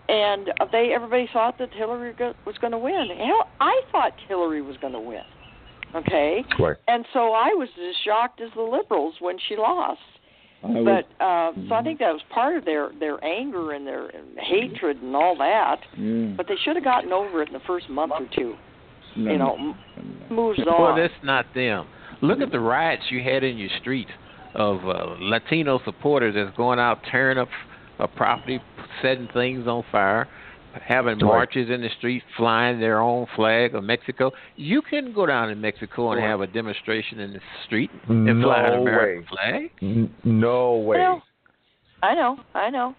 [0.09, 3.07] and they everybody thought that Hillary go- was going to win.
[3.17, 5.21] Hell, I thought Hillary was going to win.
[5.95, 6.75] Okay, Right.
[6.87, 9.99] and so I was as shocked as the liberals when she lost.
[10.63, 13.85] I was, But uh, so I think that was part of their their anger and
[13.85, 14.09] their
[14.39, 15.81] hatred and all that.
[15.97, 18.55] yeah, But they should have gotten over it in the first month or two.
[19.17, 19.75] no, You know, m-
[20.29, 20.35] no.
[20.35, 21.85] moves Well, that's not them.
[22.21, 24.09] Look at the riots you had in your streets
[24.55, 27.49] of uh, Latino supporters that's going out tearing up
[27.99, 28.59] a property,
[29.01, 30.27] setting things on fire,
[30.87, 31.23] having Right.
[31.23, 34.31] marches in the street, flying their own flag of Mexico.
[34.55, 38.59] You couldn't go down in Mexico and have a demonstration in the street and fly
[38.61, 39.27] an American way.
[39.29, 39.71] flag.
[39.81, 40.97] N- no way.
[40.97, 41.23] Well,
[42.01, 42.95] I know, I know.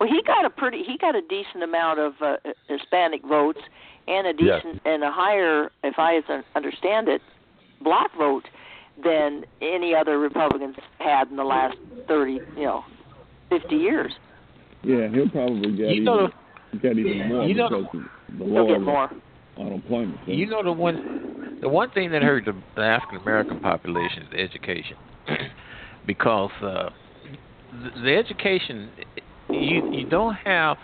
[0.00, 2.36] Well, he got a pretty, he got a decent amount of uh,
[2.68, 3.60] Hispanic votes,
[4.08, 4.62] and a Yes.
[4.62, 6.20] decent and a higher, if I
[6.54, 7.20] understand it,
[7.82, 8.44] black vote
[9.02, 11.76] than any other Republicans had in the last
[12.08, 12.82] thirty, you know,
[13.50, 14.12] fifty years.
[14.82, 16.28] Yeah, he'll probably get You know
[16.72, 19.10] even, get even more you know- because of the He'll lower get more.
[19.58, 20.18] unemployment.
[20.26, 24.24] so- You know the one, the one thing that hurt the, the African American population
[24.24, 24.96] is education,
[26.06, 26.90] because uh,
[27.72, 28.90] the, the education
[29.50, 30.76] you you don't have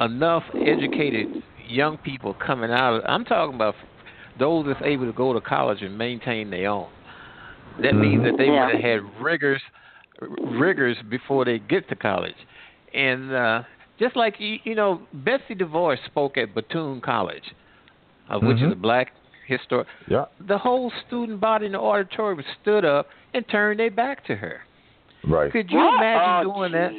[0.00, 2.96] enough educated young people coming out.
[2.96, 3.74] Of, I'm talking about
[4.38, 6.88] those that's able to go to college and maintain their own.
[7.80, 8.66] That means that they Yeah.
[8.66, 9.62] would have had rigors
[10.38, 12.36] rigors before they get to college,
[12.94, 13.62] and uh,
[13.98, 17.54] just like you, you know, Betsy DeVos spoke at Bethune College,
[18.30, 18.72] uh, which is Mhm.
[18.72, 19.12] a black
[19.46, 19.88] historic.
[20.06, 20.26] Yeah.
[20.40, 24.62] The whole student body in the auditorium stood up and turned their back to her.
[25.24, 25.50] Right.
[25.50, 25.94] Could you What?
[25.94, 26.92] imagine oh, doing that?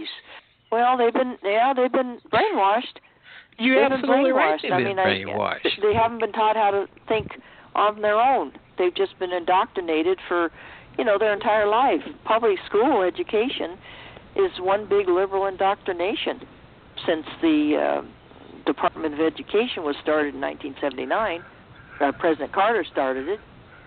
[0.72, 2.98] Well, they've been, yeah, they've been brainwashed.
[3.58, 4.60] You're They've been absolutely right.
[4.60, 4.62] brainwashed.
[4.64, 5.66] They've I mean, brainwashed.
[5.66, 7.40] I, they haven't been taught how to think
[7.76, 8.52] on their own.
[8.78, 10.52] They've just been indoctrinated for,
[10.98, 12.02] you know, their entire life.
[12.26, 13.78] Public school education
[14.36, 16.42] is one big liberal indoctrination
[17.06, 18.02] since the uh,
[18.66, 21.44] Department of Education was started in 1979.
[22.00, 23.40] Uh, President Carter started it.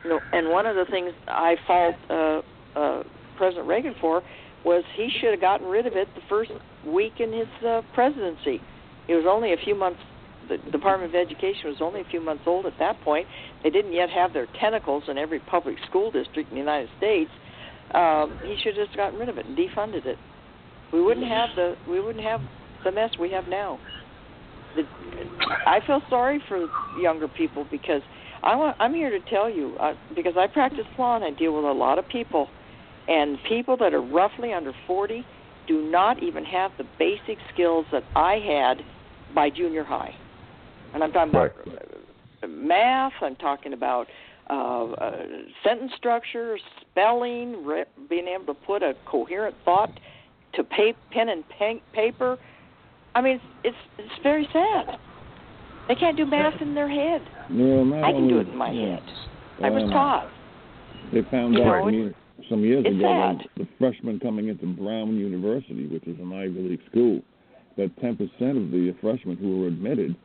[0.05, 2.43] You know, and one of the things I fault uh,
[2.79, 3.03] uh,
[3.37, 4.23] President Reagan for
[4.65, 6.51] was he should have gotten rid of it the first
[6.85, 8.61] week in his uh, presidency.
[9.09, 10.01] It was only a few months.
[10.49, 13.27] The Department of Education was only a few months old at that point.
[13.63, 17.31] They didn't yet have their tentacles in every public school district in the United States.
[17.95, 20.19] Um, he should have just gotten rid of it and defunded it.
[20.93, 22.41] We wouldn't have the we wouldn't have
[22.85, 23.79] the mess we have now.
[24.77, 24.83] The,
[25.67, 26.67] I feel sorry for
[27.01, 28.03] younger people because
[28.43, 31.55] I want, I'm here to tell you uh, because I practice law and I deal
[31.57, 32.49] with a lot of people,
[33.09, 35.25] and people that are roughly under 40
[35.67, 38.85] do not even have the basic skills that I had
[39.35, 40.15] by junior high.
[40.97, 41.53] And I'm talking about
[42.43, 43.13] uh, math.
[43.21, 44.07] I'm talking about
[44.49, 45.27] uh, uh,
[45.63, 49.91] sentence structure, spelling, re- being able to put a coherent thought
[50.55, 52.39] to pa- pen and pen- paper.
[53.15, 54.99] I mean, it's it's very sad.
[55.87, 57.21] They can't do math in their head.
[57.51, 58.95] Not I can do it in my yeah.
[58.95, 59.03] head.
[59.65, 60.31] I was taught.
[61.13, 62.15] They found You out know,
[62.49, 66.81] some years ago that the freshmen coming into Brown University, which is an Ivy League
[66.91, 67.21] school,
[67.77, 70.17] that 10% of the freshmen who were admitted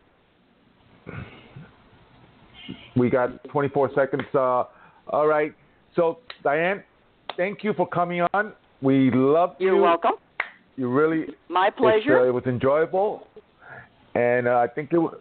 [2.98, 4.22] We got 24 seconds.
[4.34, 4.64] Uh,
[5.08, 5.54] all right.
[5.96, 6.82] So, Diane,
[7.36, 8.52] thank you for coming on.
[8.82, 9.66] We love you.
[9.68, 9.82] You're you.
[9.82, 10.12] welcome.
[10.76, 11.26] You really.
[11.48, 12.20] My pleasure.
[12.20, 13.26] uh, it was enjoyable,
[14.14, 14.98] and uh, I think it.
[14.98, 15.16] Was,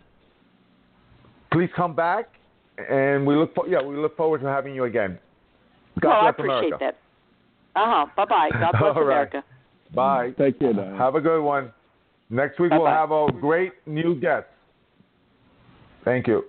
[1.52, 2.30] please come back,
[2.90, 3.56] and we look.
[3.56, 5.18] For, yeah, we look forward to having you again.
[6.00, 6.78] God well, I bless appreciate America.
[7.74, 7.80] that.
[7.82, 8.06] Uh huh.
[8.16, 8.50] Bye bye.
[8.52, 9.28] God bless All right.
[9.28, 9.44] America.
[9.96, 10.32] Bye.
[10.38, 10.74] Thank you.
[10.74, 10.96] Diane.
[10.98, 11.72] Have a good one.
[12.30, 12.94] Next week we'll Bye-bye.
[12.94, 14.48] have a great new guest.
[16.04, 16.44] Thank you.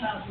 [0.00, 0.27] Do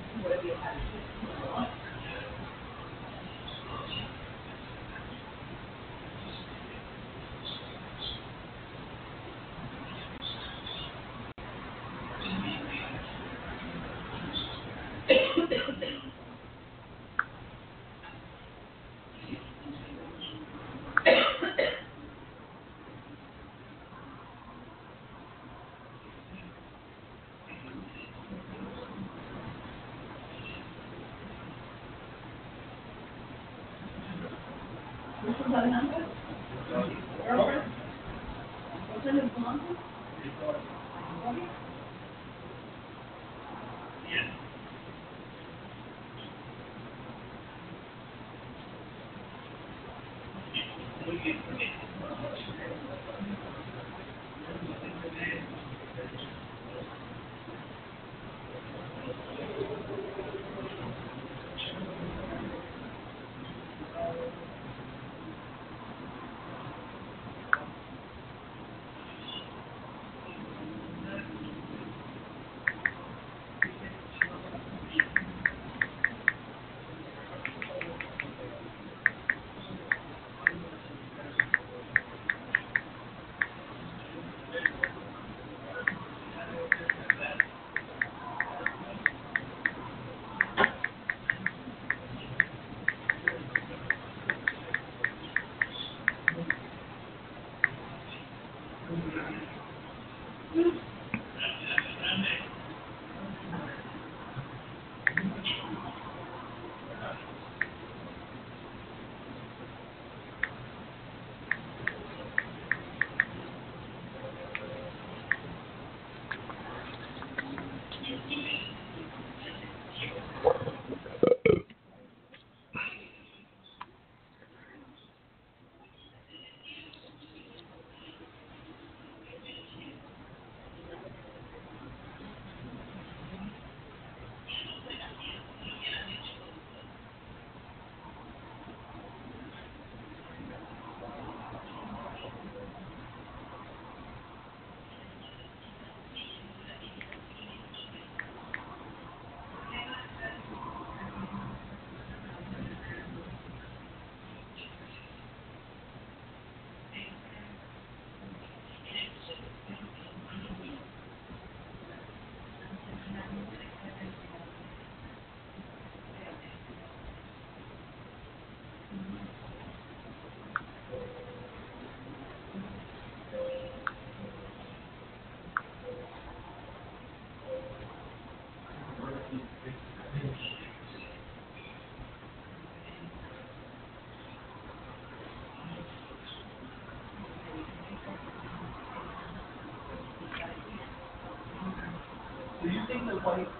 [192.89, 193.56] you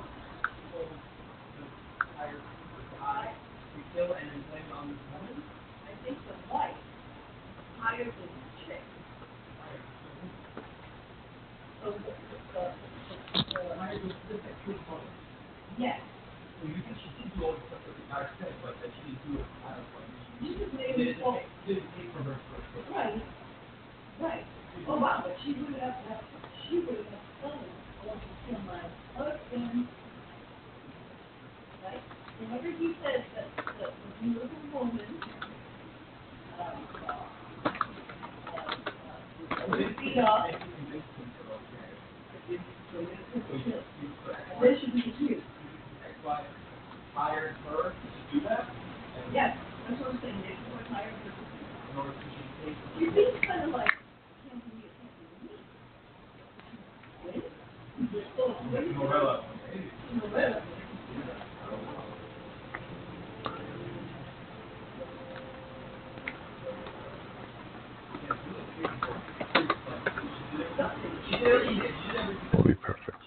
[71.30, 73.18] Will be perfect.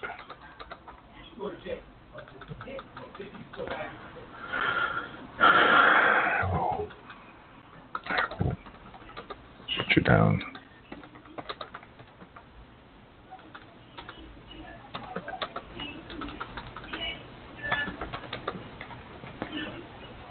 [5.39, 6.41] I
[8.41, 8.55] will
[9.67, 10.41] shut you down.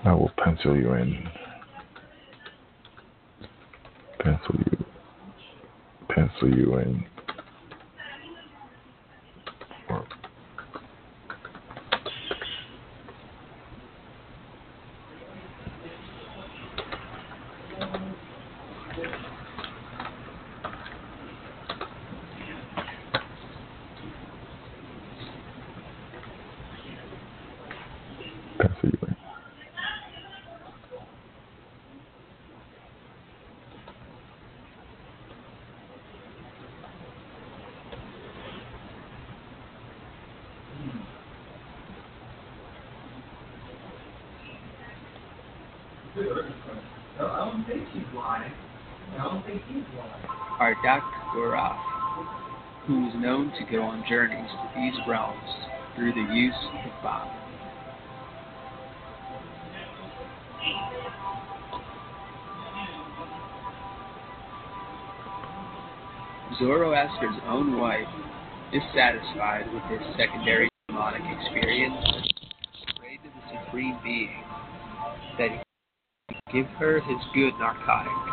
[0.05, 1.29] I will pencil you in.
[4.19, 4.85] Pencil you.
[6.09, 7.07] Pencil you in.
[68.81, 71.97] Dissatisfied with his secondary demonic experience,
[72.99, 74.43] prayed to the Supreme Being
[75.39, 78.30] that he give her his good narcotic,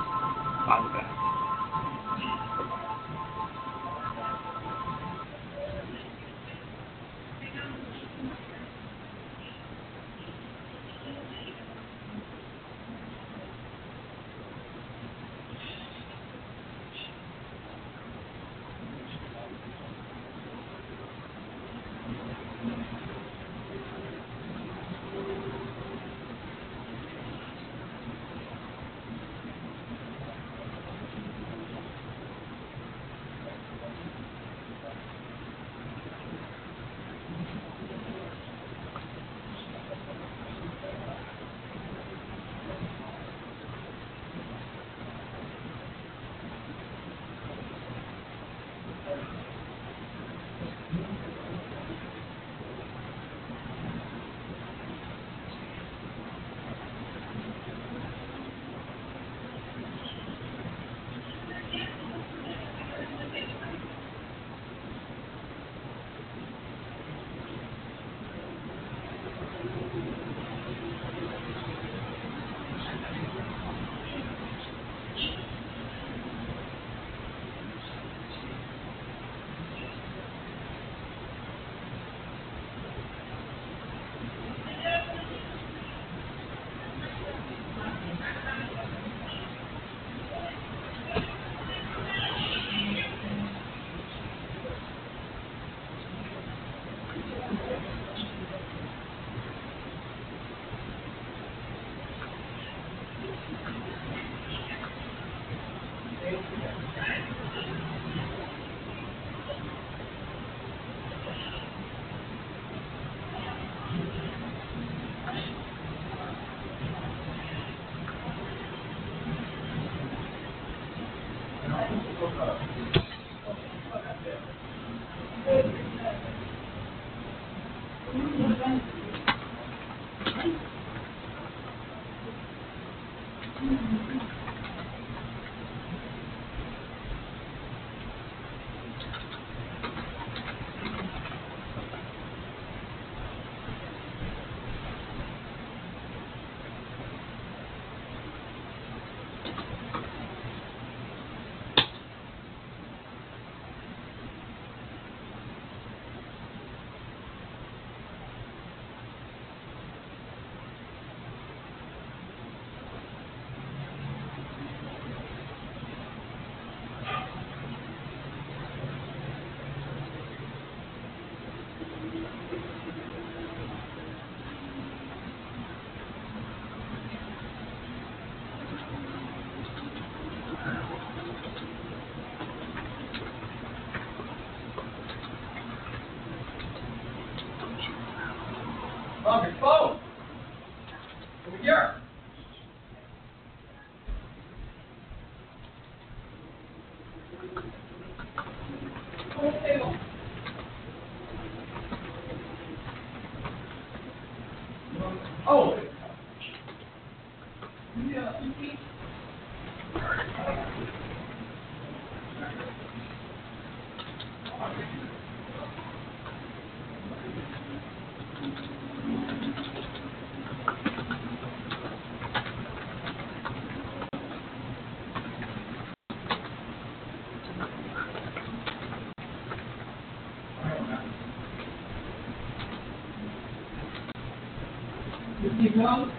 [235.77, 236.16] You